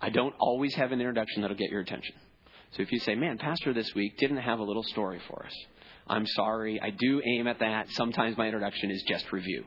I 0.00 0.10
don't 0.10 0.34
always 0.38 0.74
have 0.76 0.92
an 0.92 1.00
introduction 1.00 1.42
that'll 1.42 1.56
get 1.56 1.70
your 1.70 1.80
attention. 1.80 2.14
So 2.72 2.82
if 2.82 2.92
you 2.92 3.00
say, 3.00 3.16
man, 3.16 3.38
Pastor 3.38 3.72
this 3.72 3.92
week 3.96 4.18
didn't 4.18 4.36
have 4.36 4.60
a 4.60 4.62
little 4.62 4.84
story 4.84 5.20
for 5.26 5.44
us, 5.44 5.54
I'm 6.06 6.26
sorry. 6.26 6.80
I 6.80 6.90
do 6.90 7.20
aim 7.24 7.46
at 7.46 7.58
that. 7.60 7.90
Sometimes 7.90 8.36
my 8.36 8.46
introduction 8.46 8.90
is 8.90 9.02
just 9.08 9.32
review. 9.32 9.64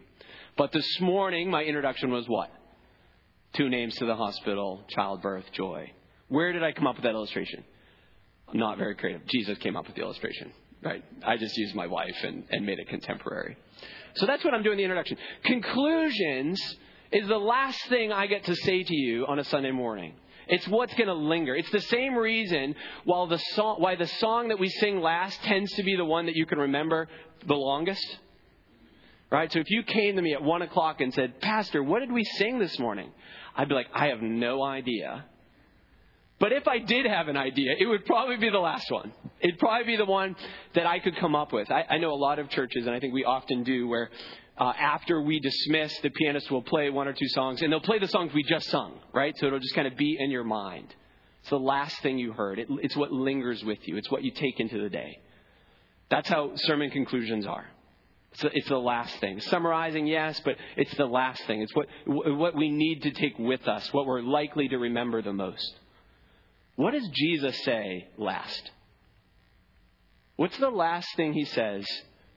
But 0.57 0.71
this 0.71 0.99
morning, 0.99 1.49
my 1.49 1.63
introduction 1.63 2.11
was 2.11 2.25
what? 2.27 2.49
Two 3.53 3.69
names 3.69 3.95
to 3.95 4.05
the 4.05 4.15
hospital, 4.15 4.83
childbirth, 4.89 5.45
joy. 5.53 5.91
Where 6.27 6.53
did 6.53 6.63
I 6.63 6.71
come 6.71 6.87
up 6.87 6.95
with 6.95 7.03
that 7.03 7.13
illustration? 7.13 7.63
Not 8.53 8.77
very 8.77 8.95
creative. 8.95 9.25
Jesus 9.27 9.57
came 9.59 9.75
up 9.75 9.87
with 9.87 9.95
the 9.95 10.01
illustration, 10.01 10.51
right? 10.83 11.03
I 11.25 11.37
just 11.37 11.55
used 11.57 11.75
my 11.75 11.87
wife 11.87 12.15
and, 12.23 12.45
and 12.49 12.65
made 12.65 12.79
it 12.79 12.87
contemporary. 12.87 13.57
So 14.15 14.25
that's 14.25 14.43
what 14.43 14.53
I'm 14.53 14.63
doing 14.63 14.73
in 14.73 14.77
the 14.77 14.83
introduction. 14.83 15.17
Conclusions 15.43 16.59
is 17.11 17.27
the 17.27 17.37
last 17.37 17.79
thing 17.89 18.11
I 18.11 18.27
get 18.27 18.45
to 18.45 18.55
say 18.55 18.83
to 18.83 18.95
you 18.95 19.25
on 19.27 19.39
a 19.39 19.43
Sunday 19.43 19.71
morning. 19.71 20.13
It's 20.49 20.67
what's 20.67 20.93
going 20.95 21.07
to 21.07 21.13
linger. 21.13 21.55
It's 21.55 21.69
the 21.71 21.81
same 21.81 22.15
reason 22.15 22.75
the 23.05 23.39
song, 23.53 23.75
why 23.79 23.95
the 23.95 24.07
song 24.07 24.49
that 24.49 24.59
we 24.59 24.67
sing 24.67 24.99
last 24.99 25.41
tends 25.43 25.71
to 25.73 25.83
be 25.83 25.95
the 25.95 26.05
one 26.05 26.25
that 26.25 26.35
you 26.35 26.45
can 26.45 26.57
remember 26.57 27.07
the 27.45 27.55
longest. 27.55 28.05
Right? 29.31 29.51
So 29.51 29.59
if 29.59 29.69
you 29.69 29.83
came 29.83 30.15
to 30.15 30.21
me 30.21 30.33
at 30.33 30.41
1 30.41 30.61
o'clock 30.63 31.01
and 31.01 31.13
said, 31.13 31.39
Pastor, 31.39 31.83
what 31.83 31.99
did 31.99 32.11
we 32.11 32.23
sing 32.23 32.57
this 32.57 32.79
morning? 32.79 33.11
I'd 33.55 33.69
be 33.69 33.75
like, 33.75 33.87
I 33.93 34.07
have 34.07 34.21
no 34.21 34.63
idea. 34.63 35.25
But 36.39 36.51
if 36.53 36.67
I 36.67 36.79
did 36.79 37.05
have 37.05 37.27
an 37.27 37.37
idea, 37.37 37.75
it 37.77 37.85
would 37.85 38.05
probably 38.05 38.37
be 38.37 38.49
the 38.49 38.59
last 38.59 38.89
one. 38.89 39.11
It'd 39.41 39.59
probably 39.59 39.85
be 39.85 39.97
the 39.97 40.05
one 40.05 40.35
that 40.73 40.87
I 40.87 40.99
could 40.99 41.17
come 41.17 41.35
up 41.35 41.51
with. 41.51 41.69
I, 41.69 41.85
I 41.89 41.97
know 41.97 42.11
a 42.11 42.15
lot 42.15 42.39
of 42.39 42.49
churches, 42.49 42.87
and 42.87 42.95
I 42.95 42.99
think 42.99 43.13
we 43.13 43.25
often 43.25 43.63
do, 43.63 43.87
where 43.87 44.09
uh, 44.59 44.73
after 44.77 45.21
we 45.21 45.39
dismiss, 45.39 45.97
the 45.99 46.09
pianist 46.09 46.51
will 46.51 46.61
play 46.61 46.89
one 46.89 47.07
or 47.07 47.13
two 47.13 47.29
songs, 47.29 47.61
and 47.61 47.71
they'll 47.71 47.79
play 47.79 47.97
the 47.97 48.07
songs 48.07 48.33
we 48.33 48.43
just 48.43 48.69
sung, 48.69 48.99
right? 49.13 49.35
So 49.37 49.47
it'll 49.47 49.59
just 49.59 49.73
kind 49.73 49.87
of 49.87 49.95
be 49.95 50.17
in 50.19 50.29
your 50.29 50.43
mind. 50.43 50.93
It's 51.41 51.49
the 51.49 51.57
last 51.57 52.01
thing 52.01 52.19
you 52.19 52.33
heard. 52.33 52.59
It, 52.59 52.67
it's 52.83 52.95
what 52.95 53.11
lingers 53.11 53.63
with 53.63 53.79
you. 53.87 53.95
It's 53.95 54.11
what 54.11 54.21
you 54.23 54.31
take 54.31 54.59
into 54.59 54.81
the 54.83 54.89
day. 54.89 55.19
That's 56.09 56.27
how 56.27 56.51
sermon 56.55 56.89
conclusions 56.89 57.47
are. 57.47 57.65
The, 58.41 58.51
it's 58.53 58.67
the 58.67 58.77
last 58.77 59.15
thing. 59.19 59.39
Summarizing, 59.39 60.05
yes, 60.05 60.39
but 60.43 60.55
it's 60.75 60.93
the 60.97 61.05
last 61.05 61.41
thing. 61.45 61.61
It's 61.61 61.73
what, 61.73 61.87
what 62.05 62.55
we 62.55 62.69
need 62.69 63.03
to 63.03 63.11
take 63.11 63.39
with 63.39 63.67
us, 63.67 63.91
what 63.93 64.05
we're 64.05 64.21
likely 64.21 64.67
to 64.67 64.77
remember 64.77 65.21
the 65.21 65.33
most. 65.33 65.79
What 66.75 66.91
does 66.91 67.07
Jesus 67.13 67.63
say 67.63 68.07
last? 68.17 68.71
What's 70.35 70.57
the 70.57 70.69
last 70.69 71.07
thing 71.15 71.33
he 71.33 71.45
says 71.45 71.85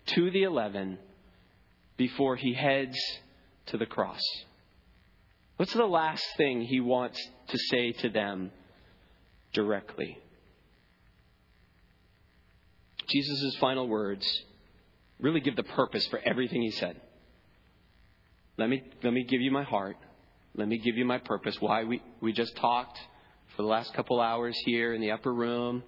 to 0.06 0.30
the 0.30 0.44
eleven 0.44 0.98
before 1.96 2.36
he 2.36 2.54
heads 2.54 2.98
to 3.66 3.78
the 3.78 3.86
cross. 3.86 4.22
What's 5.56 5.74
the 5.74 5.84
last 5.84 6.24
thing 6.36 6.62
he 6.62 6.80
wants 6.80 7.20
to 7.48 7.58
say 7.70 7.92
to 7.92 8.08
them 8.08 8.50
directly? 9.52 10.18
Jesus' 13.08 13.56
final 13.60 13.86
words 13.86 14.26
really 15.20 15.40
give 15.40 15.56
the 15.56 15.62
purpose 15.62 16.06
for 16.06 16.20
everything 16.24 16.62
he 16.62 16.70
said. 16.70 17.00
Let 18.56 18.68
me, 18.68 18.82
let 19.02 19.12
me 19.12 19.24
give 19.24 19.40
you 19.40 19.50
my 19.50 19.62
heart. 19.62 19.96
Let 20.54 20.68
me 20.68 20.78
give 20.78 20.96
you 20.96 21.04
my 21.04 21.18
purpose. 21.18 21.56
Why 21.60 21.84
we, 21.84 22.02
we 22.20 22.32
just 22.32 22.56
talked 22.56 22.98
for 23.56 23.62
the 23.62 23.68
last 23.68 23.94
couple 23.94 24.20
hours 24.20 24.56
here 24.64 24.94
in 24.94 25.00
the 25.00 25.12
upper 25.12 25.32
room. 25.32 25.82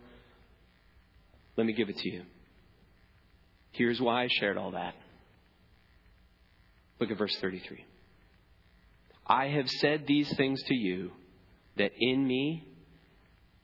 Let 1.56 1.66
me 1.66 1.72
give 1.72 1.88
it 1.88 1.98
to 1.98 2.10
you. 2.10 2.22
Here's 3.72 4.00
why 4.00 4.24
I 4.24 4.28
shared 4.28 4.56
all 4.56 4.72
that. 4.72 4.94
Look 7.00 7.10
at 7.10 7.18
verse 7.18 7.36
33. 7.40 7.84
I 9.26 9.46
have 9.48 9.68
said 9.68 10.04
these 10.06 10.32
things 10.36 10.62
to 10.64 10.74
you 10.74 11.10
that 11.76 11.90
in 11.98 12.26
me 12.26 12.66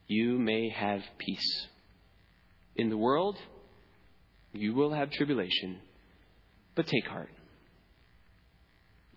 you 0.07 0.37
may 0.37 0.69
have 0.69 1.01
peace. 1.17 1.67
In 2.75 2.89
the 2.89 2.97
world, 2.97 3.37
you 4.53 4.73
will 4.73 4.93
have 4.93 5.11
tribulation, 5.11 5.79
but 6.75 6.87
take 6.87 7.05
heart. 7.05 7.29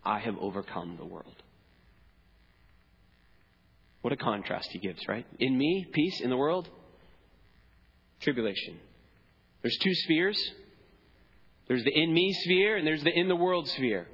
I 0.04 0.20
have 0.20 0.36
overcome 0.38 0.96
the 0.98 1.06
world. 1.06 1.34
What 4.02 4.12
a 4.12 4.16
contrast 4.16 4.68
he 4.70 4.78
gives, 4.78 5.00
right? 5.08 5.26
In 5.40 5.56
me, 5.56 5.86
peace. 5.92 6.20
In 6.20 6.28
the 6.28 6.36
world, 6.36 6.68
tribulation. 8.20 8.78
There's 9.62 9.78
two 9.82 9.94
spheres 9.94 10.38
there's 11.68 11.84
the 11.84 11.92
in 11.94 12.12
me 12.12 12.32
sphere 12.32 12.76
and 12.76 12.86
there's 12.86 13.02
the 13.02 13.16
in 13.16 13.28
the 13.28 13.36
world 13.36 13.68
sphere. 13.68 14.06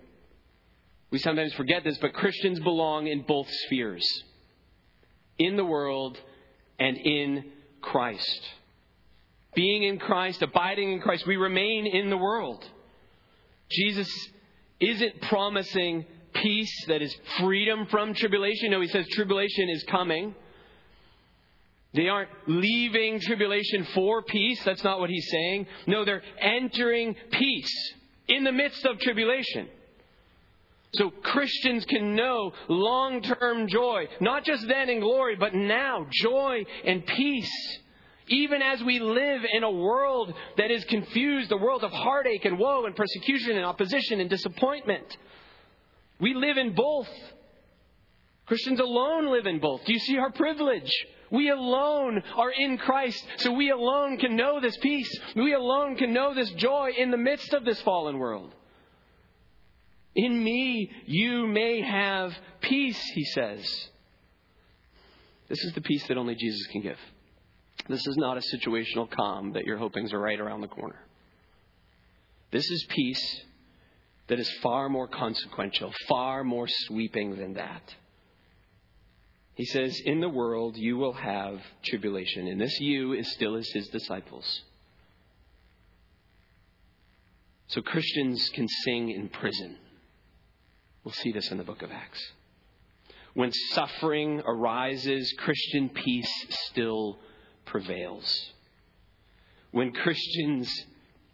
We 1.10 1.18
sometimes 1.18 1.52
forget 1.54 1.82
this, 1.82 1.98
but 1.98 2.12
Christians 2.14 2.60
belong 2.60 3.08
in 3.08 3.22
both 3.22 3.48
spheres 3.66 4.06
in 5.38 5.56
the 5.56 5.64
world 5.64 6.18
and 6.78 6.96
in 6.96 7.44
Christ. 7.80 8.40
Being 9.54 9.82
in 9.82 9.98
Christ, 9.98 10.42
abiding 10.42 10.92
in 10.92 11.00
Christ, 11.00 11.26
we 11.26 11.36
remain 11.36 11.86
in 11.86 12.10
the 12.10 12.16
world. 12.16 12.64
Jesus 13.70 14.08
isn't 14.78 15.22
promising 15.22 16.06
peace 16.34 16.84
that 16.86 17.02
is 17.02 17.14
freedom 17.38 17.86
from 17.86 18.14
tribulation. 18.14 18.70
No, 18.70 18.80
he 18.80 18.88
says 18.88 19.06
tribulation 19.08 19.68
is 19.68 19.82
coming. 19.84 20.34
They 21.92 22.08
aren't 22.08 22.30
leaving 22.46 23.20
tribulation 23.20 23.84
for 23.94 24.22
peace. 24.22 24.62
That's 24.64 24.84
not 24.84 25.00
what 25.00 25.10
he's 25.10 25.28
saying. 25.30 25.66
No, 25.86 26.04
they're 26.04 26.22
entering 26.40 27.16
peace 27.32 27.94
in 28.28 28.44
the 28.44 28.52
midst 28.52 28.84
of 28.86 28.98
tribulation. 29.00 29.68
So 30.94 31.10
Christians 31.10 31.84
can 31.84 32.14
know 32.14 32.52
long 32.68 33.22
term 33.22 33.68
joy, 33.68 34.08
not 34.20 34.44
just 34.44 34.66
then 34.66 34.88
in 34.88 35.00
glory, 35.00 35.36
but 35.36 35.54
now 35.54 36.06
joy 36.10 36.64
and 36.84 37.04
peace. 37.06 37.78
Even 38.28 38.62
as 38.62 38.82
we 38.82 39.00
live 39.00 39.42
in 39.52 39.64
a 39.64 39.70
world 39.70 40.32
that 40.56 40.70
is 40.70 40.84
confused, 40.84 41.50
a 41.50 41.56
world 41.56 41.82
of 41.82 41.90
heartache 41.90 42.44
and 42.44 42.58
woe 42.58 42.86
and 42.86 42.94
persecution 42.94 43.56
and 43.56 43.64
opposition 43.64 44.20
and 44.20 44.30
disappointment. 44.30 45.16
We 46.20 46.34
live 46.34 46.56
in 46.56 46.74
both. 46.74 47.08
Christians 48.46 48.78
alone 48.78 49.32
live 49.32 49.46
in 49.46 49.58
both. 49.58 49.84
Do 49.84 49.92
you 49.92 49.98
see 49.98 50.18
our 50.18 50.30
privilege? 50.30 50.90
We 51.30 51.50
alone 51.50 52.22
are 52.36 52.50
in 52.50 52.78
Christ, 52.78 53.24
so 53.38 53.52
we 53.52 53.70
alone 53.70 54.18
can 54.18 54.36
know 54.36 54.60
this 54.60 54.76
peace. 54.78 55.10
We 55.36 55.54
alone 55.54 55.96
can 55.96 56.12
know 56.12 56.34
this 56.34 56.50
joy 56.52 56.90
in 56.96 57.10
the 57.10 57.16
midst 57.16 57.52
of 57.52 57.64
this 57.64 57.80
fallen 57.82 58.18
world. 58.18 58.52
In 60.16 60.42
me, 60.42 60.90
you 61.06 61.46
may 61.46 61.80
have 61.82 62.34
peace, 62.60 63.00
he 63.14 63.24
says. 63.24 63.64
This 65.48 65.62
is 65.64 65.72
the 65.72 65.80
peace 65.80 66.06
that 66.08 66.16
only 66.16 66.34
Jesus 66.34 66.66
can 66.72 66.82
give. 66.82 66.98
This 67.88 68.06
is 68.06 68.16
not 68.16 68.36
a 68.36 68.56
situational 68.56 69.10
calm 69.10 69.52
that 69.52 69.64
you're 69.64 69.78
hoping 69.78 70.04
is 70.04 70.12
right 70.12 70.38
around 70.38 70.60
the 70.60 70.68
corner. 70.68 71.00
This 72.50 72.68
is 72.68 72.86
peace 72.88 73.42
that 74.26 74.38
is 74.38 74.50
far 74.62 74.88
more 74.88 75.08
consequential, 75.08 75.92
far 76.08 76.44
more 76.44 76.66
sweeping 76.68 77.36
than 77.36 77.54
that. 77.54 77.94
He 79.54 79.64
says, 79.66 80.00
In 80.04 80.20
the 80.20 80.28
world 80.28 80.76
you 80.76 80.96
will 80.96 81.12
have 81.12 81.60
tribulation. 81.82 82.46
And 82.46 82.60
this 82.60 82.80
you 82.80 83.12
is 83.12 83.30
still 83.32 83.56
as 83.56 83.68
his 83.70 83.88
disciples. 83.88 84.62
So 87.68 87.82
Christians 87.82 88.48
can 88.52 88.66
sing 88.84 89.10
in 89.10 89.28
prison. 89.28 89.76
We'll 91.04 91.14
see 91.14 91.32
this 91.32 91.50
in 91.50 91.58
the 91.58 91.64
book 91.64 91.82
of 91.82 91.90
Acts. 91.90 92.20
When 93.34 93.52
suffering 93.72 94.42
arises, 94.44 95.32
Christian 95.38 95.88
peace 95.88 96.46
still 96.68 97.18
prevails. 97.64 98.52
When 99.70 99.92
Christians 99.92 100.68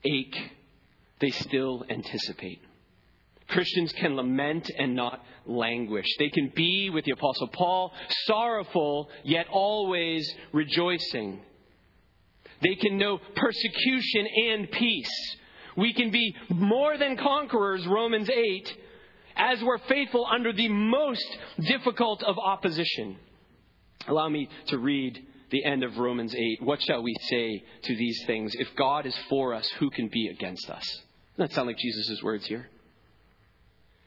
ache, 0.05 0.53
they 1.21 1.31
still 1.31 1.85
anticipate. 1.89 2.61
Christians 3.49 3.93
can 3.93 4.17
lament 4.17 4.71
and 4.77 4.95
not 4.95 5.25
languish. 5.47 6.07
They 6.19 6.31
can 6.31 6.53
be, 6.55 6.91
with 6.91 7.05
the 7.05 7.13
Apostle 7.13 7.49
Paul, 7.49 7.93
sorrowful, 8.27 9.09
yet 9.25 9.47
always 9.51 10.29
rejoicing. 10.53 11.41
They 12.63 12.75
can 12.75 12.99
know 12.99 13.19
persecution 13.37 14.27
and 14.51 14.71
peace. 14.71 15.37
We 15.77 15.93
can 15.93 16.11
be 16.11 16.35
more 16.49 16.97
than 16.97 17.17
conquerors, 17.17 17.87
Romans 17.87 18.31
8, 18.31 18.77
as 19.37 19.63
we're 19.63 19.79
faithful 19.79 20.27
under 20.27 20.53
the 20.53 20.69
most 20.69 21.39
difficult 21.61 22.23
of 22.23 22.39
opposition. 22.39 23.17
Allow 24.09 24.29
me 24.29 24.49
to 24.69 24.79
read 24.79 25.19
the 25.51 25.65
end 25.65 25.85
of 25.85 25.99
Romans 25.99 26.35
8. 26.35 26.63
What 26.63 26.83
shall 26.83 27.03
we 27.03 27.15
say 27.29 27.63
to 27.83 27.97
these 27.97 28.25
things? 28.27 28.55
If 28.55 28.75
God 28.77 29.07
is 29.07 29.17
for 29.29 29.55
us, 29.55 29.69
who 29.79 29.91
can 29.91 30.09
be 30.09 30.29
against 30.29 30.69
us? 30.71 30.85
Doesn't 31.37 31.51
that 31.51 31.53
sound 31.53 31.69
like 31.69 31.79
Jesus' 31.79 32.23
words 32.23 32.47
here? 32.47 32.69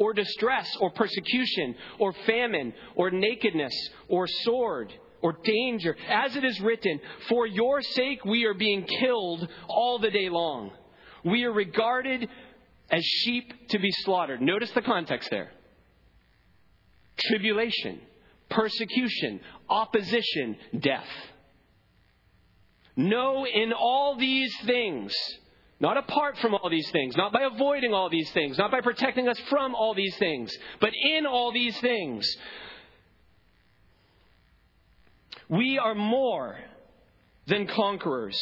or 0.00 0.14
distress 0.14 0.74
or 0.80 0.90
persecution 0.90 1.76
or 2.00 2.12
famine 2.26 2.72
or 2.96 3.10
nakedness 3.10 3.72
or 4.08 4.26
sword 4.26 4.92
or 5.22 5.36
danger. 5.44 5.96
As 6.08 6.34
it 6.34 6.44
is 6.44 6.58
written, 6.60 6.98
For 7.28 7.46
your 7.46 7.82
sake 7.82 8.24
we 8.24 8.44
are 8.46 8.54
being 8.54 8.84
killed 8.84 9.46
all 9.68 9.98
the 10.00 10.10
day 10.10 10.30
long. 10.30 10.72
We 11.22 11.44
are 11.44 11.52
regarded 11.52 12.28
as 12.90 13.04
sheep 13.04 13.68
to 13.68 13.78
be 13.78 13.90
slaughtered. 14.04 14.40
Notice 14.40 14.70
the 14.72 14.82
context 14.82 15.30
there 15.30 15.50
tribulation, 17.28 18.00
persecution, 18.48 19.40
opposition, 19.68 20.56
death. 20.78 21.08
No, 22.96 23.46
in 23.46 23.74
all 23.74 24.16
these 24.18 24.54
things, 24.64 25.14
not 25.80 25.96
apart 25.96 26.36
from 26.38 26.54
all 26.54 26.68
these 26.68 26.88
things, 26.90 27.16
not 27.16 27.32
by 27.32 27.42
avoiding 27.42 27.94
all 27.94 28.10
these 28.10 28.30
things, 28.32 28.58
not 28.58 28.70
by 28.70 28.82
protecting 28.82 29.28
us 29.28 29.38
from 29.48 29.74
all 29.74 29.94
these 29.94 30.14
things, 30.18 30.56
but 30.80 30.90
in 30.94 31.26
all 31.26 31.52
these 31.52 31.78
things. 31.80 32.26
We 35.48 35.78
are 35.78 35.94
more 35.94 36.58
than 37.46 37.66
conquerors 37.66 38.38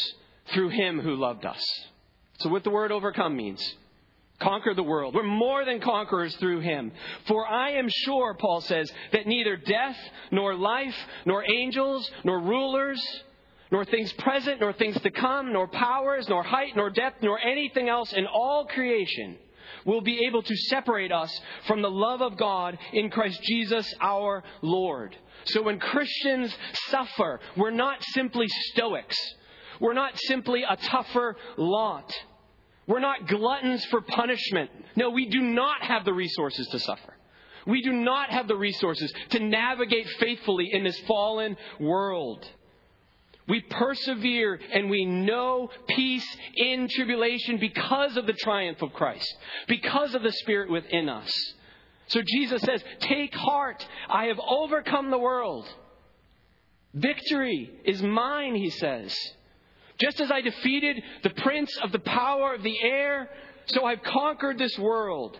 through 0.52 0.70
him 0.70 1.00
who 1.00 1.14
loved 1.14 1.46
us. 1.46 1.62
So, 2.40 2.48
what 2.48 2.64
the 2.64 2.70
word 2.70 2.92
overcome 2.92 3.36
means 3.36 3.62
conquer 4.40 4.74
the 4.74 4.82
world. 4.82 5.14
We're 5.14 5.24
more 5.24 5.64
than 5.64 5.80
conquerors 5.80 6.34
through 6.36 6.60
him. 6.60 6.92
For 7.26 7.46
I 7.46 7.72
am 7.72 7.88
sure, 7.88 8.34
Paul 8.34 8.60
says, 8.60 8.90
that 9.12 9.26
neither 9.26 9.56
death, 9.56 9.96
nor 10.30 10.54
life, 10.54 10.94
nor 11.26 11.44
angels, 11.50 12.08
nor 12.24 12.40
rulers, 12.40 13.00
nor 13.70 13.84
things 13.84 14.12
present, 14.14 14.60
nor 14.60 14.72
things 14.72 14.98
to 15.00 15.10
come, 15.10 15.52
nor 15.52 15.68
powers, 15.68 16.28
nor 16.28 16.42
height, 16.42 16.76
nor 16.76 16.90
depth, 16.90 17.22
nor 17.22 17.38
anything 17.38 17.88
else 17.88 18.12
in 18.12 18.26
all 18.26 18.66
creation 18.66 19.36
will 19.84 20.00
be 20.00 20.26
able 20.26 20.42
to 20.42 20.56
separate 20.68 21.12
us 21.12 21.40
from 21.66 21.82
the 21.82 21.90
love 21.90 22.22
of 22.22 22.36
God 22.36 22.78
in 22.92 23.10
Christ 23.10 23.40
Jesus 23.42 23.92
our 24.00 24.42
Lord. 24.62 25.16
So 25.44 25.62
when 25.62 25.78
Christians 25.78 26.54
suffer, 26.88 27.40
we're 27.56 27.70
not 27.70 28.02
simply 28.04 28.46
stoics. 28.72 29.16
We're 29.80 29.94
not 29.94 30.18
simply 30.18 30.64
a 30.68 30.76
tougher 30.76 31.36
lot. 31.56 32.12
We're 32.86 33.00
not 33.00 33.28
gluttons 33.28 33.84
for 33.86 34.00
punishment. 34.00 34.70
No, 34.96 35.10
we 35.10 35.26
do 35.26 35.40
not 35.40 35.82
have 35.82 36.04
the 36.04 36.14
resources 36.14 36.66
to 36.68 36.78
suffer. 36.78 37.14
We 37.66 37.82
do 37.82 37.92
not 37.92 38.30
have 38.30 38.48
the 38.48 38.56
resources 38.56 39.12
to 39.30 39.40
navigate 39.40 40.08
faithfully 40.18 40.70
in 40.72 40.84
this 40.84 40.98
fallen 41.00 41.56
world. 41.78 42.48
We 43.48 43.60
persevere 43.62 44.60
and 44.72 44.90
we 44.90 45.04
know 45.06 45.70
peace 45.88 46.26
in 46.56 46.88
tribulation 46.88 47.58
because 47.58 48.16
of 48.16 48.26
the 48.26 48.34
triumph 48.34 48.82
of 48.82 48.92
Christ, 48.92 49.34
because 49.66 50.14
of 50.14 50.22
the 50.22 50.32
Spirit 50.32 50.70
within 50.70 51.08
us. 51.08 51.30
So 52.08 52.20
Jesus 52.26 52.62
says, 52.62 52.82
Take 53.00 53.34
heart, 53.34 53.86
I 54.08 54.26
have 54.26 54.38
overcome 54.38 55.10
the 55.10 55.18
world. 55.18 55.66
Victory 56.94 57.70
is 57.84 58.02
mine, 58.02 58.54
he 58.54 58.70
says. 58.70 59.14
Just 59.98 60.20
as 60.20 60.30
I 60.30 60.40
defeated 60.40 61.02
the 61.22 61.30
prince 61.30 61.76
of 61.82 61.92
the 61.92 61.98
power 61.98 62.54
of 62.54 62.62
the 62.62 62.76
air, 62.82 63.28
so 63.66 63.84
I've 63.84 64.02
conquered 64.02 64.58
this 64.58 64.78
world. 64.78 65.38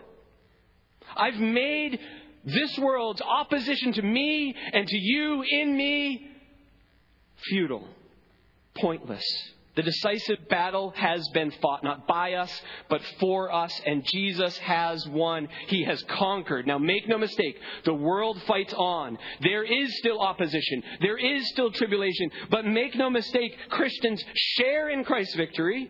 I've 1.15 1.39
made 1.39 1.99
this 2.45 2.77
world's 2.77 3.21
opposition 3.21 3.93
to 3.93 4.01
me 4.01 4.55
and 4.73 4.87
to 4.87 4.97
you 4.97 5.43
in 5.43 5.75
me 5.75 6.29
futile, 7.47 7.87
pointless. 8.81 9.25
The 9.75 9.83
decisive 9.83 10.49
battle 10.49 10.91
has 10.97 11.25
been 11.29 11.51
fought, 11.61 11.85
not 11.85 12.05
by 12.05 12.33
us, 12.33 12.51
but 12.89 13.01
for 13.19 13.49
us, 13.49 13.71
and 13.85 14.03
Jesus 14.03 14.57
has 14.57 15.07
won. 15.07 15.47
He 15.67 15.85
has 15.85 16.03
conquered. 16.03 16.67
Now, 16.67 16.79
make 16.79 17.07
no 17.07 17.17
mistake, 17.17 17.57
the 17.85 17.93
world 17.93 18.41
fights 18.43 18.73
on. 18.73 19.17
There 19.41 19.63
is 19.63 19.97
still 19.99 20.19
opposition, 20.19 20.83
there 21.01 21.17
is 21.17 21.47
still 21.51 21.71
tribulation, 21.71 22.29
but 22.49 22.65
make 22.65 22.95
no 22.95 23.09
mistake, 23.09 23.55
Christians 23.69 24.21
share 24.35 24.89
in 24.89 25.05
Christ's 25.05 25.35
victory. 25.35 25.89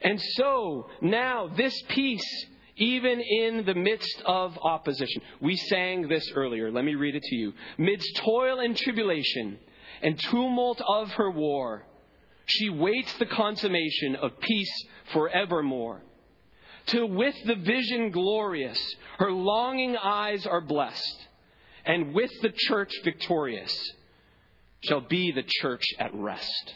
And 0.00 0.18
so, 0.36 0.88
now, 1.02 1.48
this 1.48 1.74
peace, 1.88 2.46
even 2.76 3.20
in 3.20 3.66
the 3.66 3.74
midst 3.74 4.22
of 4.24 4.56
opposition. 4.62 5.20
We 5.42 5.56
sang 5.56 6.08
this 6.08 6.24
earlier. 6.34 6.72
Let 6.72 6.86
me 6.86 6.94
read 6.94 7.14
it 7.14 7.24
to 7.24 7.36
you. 7.36 7.52
Midst 7.76 8.16
toil 8.16 8.60
and 8.60 8.74
tribulation 8.74 9.58
and 10.02 10.18
tumult 10.18 10.80
of 10.86 11.10
her 11.12 11.30
war, 11.30 11.84
she 12.46 12.68
waits 12.68 13.12
the 13.18 13.26
consummation 13.26 14.16
of 14.16 14.40
peace 14.40 14.84
forevermore. 15.12 16.02
Till 16.86 17.06
with 17.06 17.36
the 17.44 17.54
vision 17.54 18.10
glorious, 18.10 18.80
her 19.18 19.30
longing 19.30 19.96
eyes 19.96 20.46
are 20.46 20.60
blessed, 20.60 21.28
and 21.84 22.14
with 22.14 22.30
the 22.42 22.52
church 22.52 22.92
victorious 23.04 23.92
shall 24.82 25.00
be 25.00 25.30
the 25.30 25.44
church 25.46 25.84
at 25.98 26.14
rest. 26.14 26.74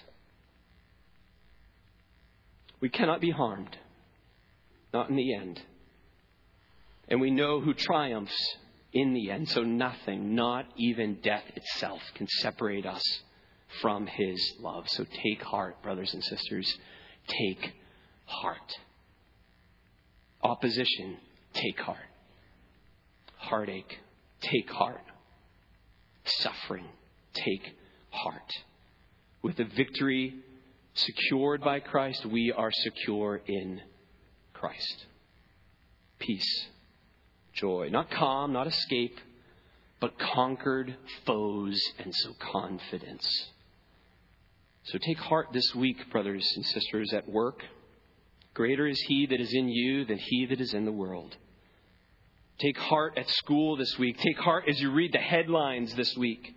We 2.80 2.90
cannot 2.90 3.20
be 3.20 3.30
harmed, 3.30 3.76
not 4.92 5.08
in 5.08 5.16
the 5.16 5.34
end. 5.34 5.60
And 7.08 7.20
we 7.20 7.30
know 7.30 7.60
who 7.60 7.74
triumphs 7.74 8.56
in 8.94 9.12
the 9.12 9.30
end. 9.30 9.48
So 9.50 9.62
nothing, 9.62 10.34
not 10.34 10.66
even 10.76 11.18
death 11.22 11.44
itself, 11.54 12.00
can 12.14 12.26
separate 12.28 12.86
us 12.86 13.02
from 13.82 14.06
his 14.06 14.54
love. 14.60 14.88
So 14.88 15.04
take 15.22 15.42
heart, 15.42 15.82
brothers 15.82 16.14
and 16.14 16.22
sisters. 16.24 16.78
Take 17.26 17.74
heart. 18.24 18.72
Opposition, 20.42 21.16
take 21.52 21.80
heart. 21.80 21.98
Heartache, 23.36 23.98
take 24.40 24.70
heart. 24.70 25.02
Suffering, 26.24 26.86
take 27.34 27.76
heart. 28.10 28.52
With 29.42 29.56
the 29.56 29.64
victory 29.64 30.34
secured 30.94 31.62
by 31.62 31.80
Christ, 31.80 32.24
we 32.24 32.52
are 32.52 32.70
secure 32.72 33.40
in 33.46 33.80
Christ. 34.52 35.06
Peace, 36.18 36.66
joy. 37.54 37.88
Not 37.90 38.10
calm, 38.10 38.52
not 38.52 38.66
escape, 38.66 39.18
but 40.00 40.18
conquered 40.18 40.96
foes, 41.24 41.80
and 41.98 42.14
so 42.14 42.34
confidence. 42.52 43.26
So 44.84 44.98
take 44.98 45.18
heart 45.18 45.48
this 45.52 45.74
week, 45.74 46.10
brothers 46.10 46.46
and 46.56 46.66
sisters, 46.66 47.12
at 47.12 47.28
work. 47.28 47.62
Greater 48.52 48.86
is 48.86 49.00
he 49.08 49.26
that 49.26 49.40
is 49.40 49.52
in 49.52 49.68
you 49.68 50.04
than 50.04 50.18
he 50.18 50.46
that 50.46 50.60
is 50.60 50.74
in 50.74 50.84
the 50.84 50.92
world. 50.92 51.34
Take 52.58 52.78
heart 52.78 53.14
at 53.16 53.28
school 53.28 53.76
this 53.76 53.98
week. 53.98 54.18
Take 54.18 54.38
heart 54.38 54.64
as 54.68 54.78
you 54.80 54.92
read 54.92 55.12
the 55.12 55.18
headlines 55.18 55.94
this 55.94 56.14
week. 56.16 56.54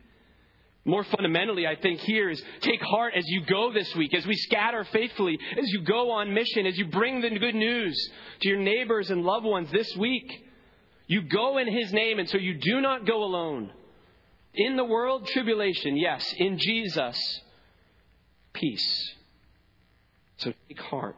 More 0.86 1.04
fundamentally, 1.04 1.68
I 1.68 1.76
think 1.76 2.00
here 2.02 2.30
is 2.30 2.41
take 2.62 2.82
heart 2.82 3.14
as 3.16 3.26
you 3.28 3.45
go 3.45 3.74
this 3.74 3.93
week, 3.95 4.14
as 4.14 4.26
we 4.26 4.36
scatter 4.36 4.86
faithfully, 4.86 5.38
as 5.58 5.70
you 5.72 5.82
go 5.82 6.12
on 6.12 6.34
mission, 6.34 6.66
as 6.66 6.78
you 6.78 6.88
bring 6.88 7.20
the 7.20 7.30
good 7.30 7.56
news 7.56 8.10
to 8.41 8.48
your 8.48 8.60
neighbors 8.60 9.10
and 9.10 9.24
loved 9.24 9.45
ones 9.45 9.70
this 9.72 9.93
week. 9.98 10.47
You 11.08 11.22
go 11.22 11.58
in 11.58 11.72
his 11.72 11.91
name, 11.93 12.20
and 12.20 12.30
so 12.30 12.38
you 12.38 12.55
do 12.55 12.82
not 12.82 13.05
go 13.05 13.24
alone. 13.24 13.72
In 14.53 14.76
the 14.76 14.84
world, 14.84 15.28
tribulation, 15.28 15.95
yes. 15.97 16.34
In 16.38 16.58
Jesus, 16.58 17.18
peace. 18.53 19.14
So 20.38 20.53
take 20.68 20.80
heart. 20.80 21.16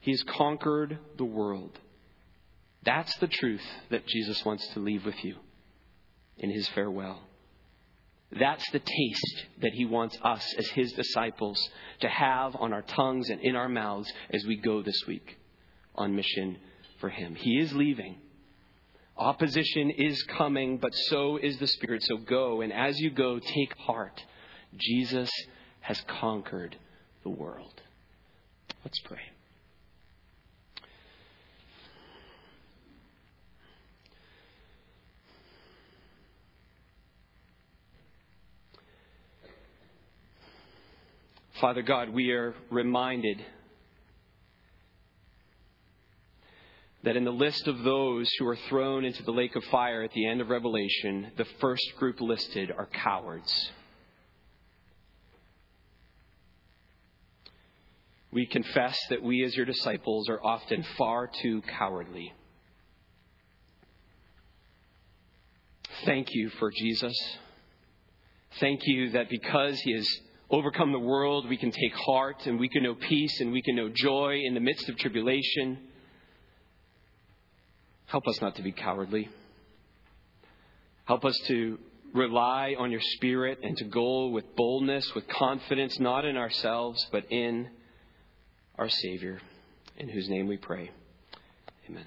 He 0.00 0.10
has 0.10 0.22
conquered 0.24 0.98
the 1.16 1.24
world. 1.24 1.78
That's 2.84 3.16
the 3.18 3.28
truth 3.28 3.64
that 3.90 4.06
Jesus 4.06 4.44
wants 4.44 4.66
to 4.74 4.80
leave 4.80 5.04
with 5.04 5.22
you 5.24 5.36
in 6.38 6.50
his 6.50 6.68
farewell. 6.68 7.22
That's 8.38 8.68
the 8.70 8.80
taste 8.80 9.44
that 9.60 9.72
he 9.74 9.84
wants 9.84 10.16
us 10.22 10.44
as 10.58 10.66
his 10.68 10.92
disciples 10.92 11.68
to 12.00 12.08
have 12.08 12.56
on 12.56 12.72
our 12.72 12.82
tongues 12.82 13.28
and 13.28 13.40
in 13.40 13.54
our 13.54 13.68
mouths 13.68 14.10
as 14.32 14.44
we 14.44 14.56
go 14.56 14.82
this 14.82 15.06
week 15.06 15.38
on 15.94 16.16
mission 16.16 16.56
for 16.98 17.10
him. 17.10 17.34
He 17.34 17.58
is 17.58 17.72
leaving. 17.74 18.16
Opposition 19.16 19.90
is 19.90 20.22
coming, 20.36 20.78
but 20.78 20.94
so 20.94 21.36
is 21.36 21.58
the 21.58 21.66
Spirit. 21.66 22.02
So 22.04 22.16
go, 22.16 22.62
and 22.62 22.72
as 22.72 22.98
you 22.98 23.10
go, 23.10 23.38
take 23.38 23.76
heart. 23.78 24.20
Jesus 24.76 25.30
has 25.80 26.00
conquered 26.20 26.76
the 27.22 27.30
world. 27.30 27.80
Let's 28.84 28.98
pray. 29.00 29.20
Father 41.60 41.82
God, 41.82 42.08
we 42.08 42.32
are 42.32 42.54
reminded 42.70 43.44
that 47.02 47.16
in 47.16 47.24
the 47.24 47.30
list 47.30 47.66
of 47.66 47.82
those 47.82 48.28
who 48.38 48.46
are 48.46 48.58
thrown 48.68 49.04
into 49.04 49.22
the 49.24 49.32
lake 49.32 49.56
of 49.56 49.64
fire 49.64 50.02
at 50.02 50.12
the 50.12 50.26
end 50.26 50.40
of 50.40 50.50
Revelation, 50.50 51.32
the 51.36 51.46
first 51.60 51.84
group 51.98 52.20
listed 52.20 52.70
are 52.70 52.86
cowards. 52.86 53.70
We 58.30 58.46
confess 58.46 58.98
that 59.10 59.22
we, 59.22 59.44
as 59.44 59.54
your 59.54 59.66
disciples, 59.66 60.28
are 60.28 60.42
often 60.42 60.84
far 60.96 61.28
too 61.42 61.60
cowardly. 61.62 62.32
Thank 66.06 66.28
you 66.30 66.50
for 66.58 66.70
Jesus. 66.70 67.14
Thank 68.58 68.80
you 68.84 69.10
that 69.10 69.28
because 69.28 69.78
he 69.80 69.92
has 69.92 70.06
overcome 70.50 70.92
the 70.92 70.98
world, 70.98 71.48
we 71.48 71.56
can 71.56 71.70
take 71.70 71.94
heart 71.94 72.46
and 72.46 72.58
we 72.58 72.68
can 72.68 72.82
know 72.82 72.94
peace 72.94 73.40
and 73.40 73.52
we 73.52 73.62
can 73.62 73.76
know 73.76 73.90
joy 73.92 74.40
in 74.44 74.54
the 74.54 74.60
midst 74.60 74.88
of 74.88 74.96
tribulation. 74.96 75.78
Help 78.12 78.28
us 78.28 78.42
not 78.42 78.56
to 78.56 78.62
be 78.62 78.72
cowardly. 78.72 79.30
Help 81.06 81.24
us 81.24 81.34
to 81.46 81.78
rely 82.12 82.76
on 82.78 82.90
your 82.90 83.00
Spirit 83.00 83.60
and 83.62 83.74
to 83.78 83.84
go 83.84 84.26
with 84.26 84.54
boldness, 84.54 85.14
with 85.14 85.26
confidence, 85.28 85.98
not 85.98 86.26
in 86.26 86.36
ourselves, 86.36 87.06
but 87.10 87.24
in 87.32 87.70
our 88.76 88.90
Savior, 88.90 89.40
in 89.96 90.10
whose 90.10 90.28
name 90.28 90.46
we 90.46 90.58
pray. 90.58 90.90
Amen. 91.88 92.04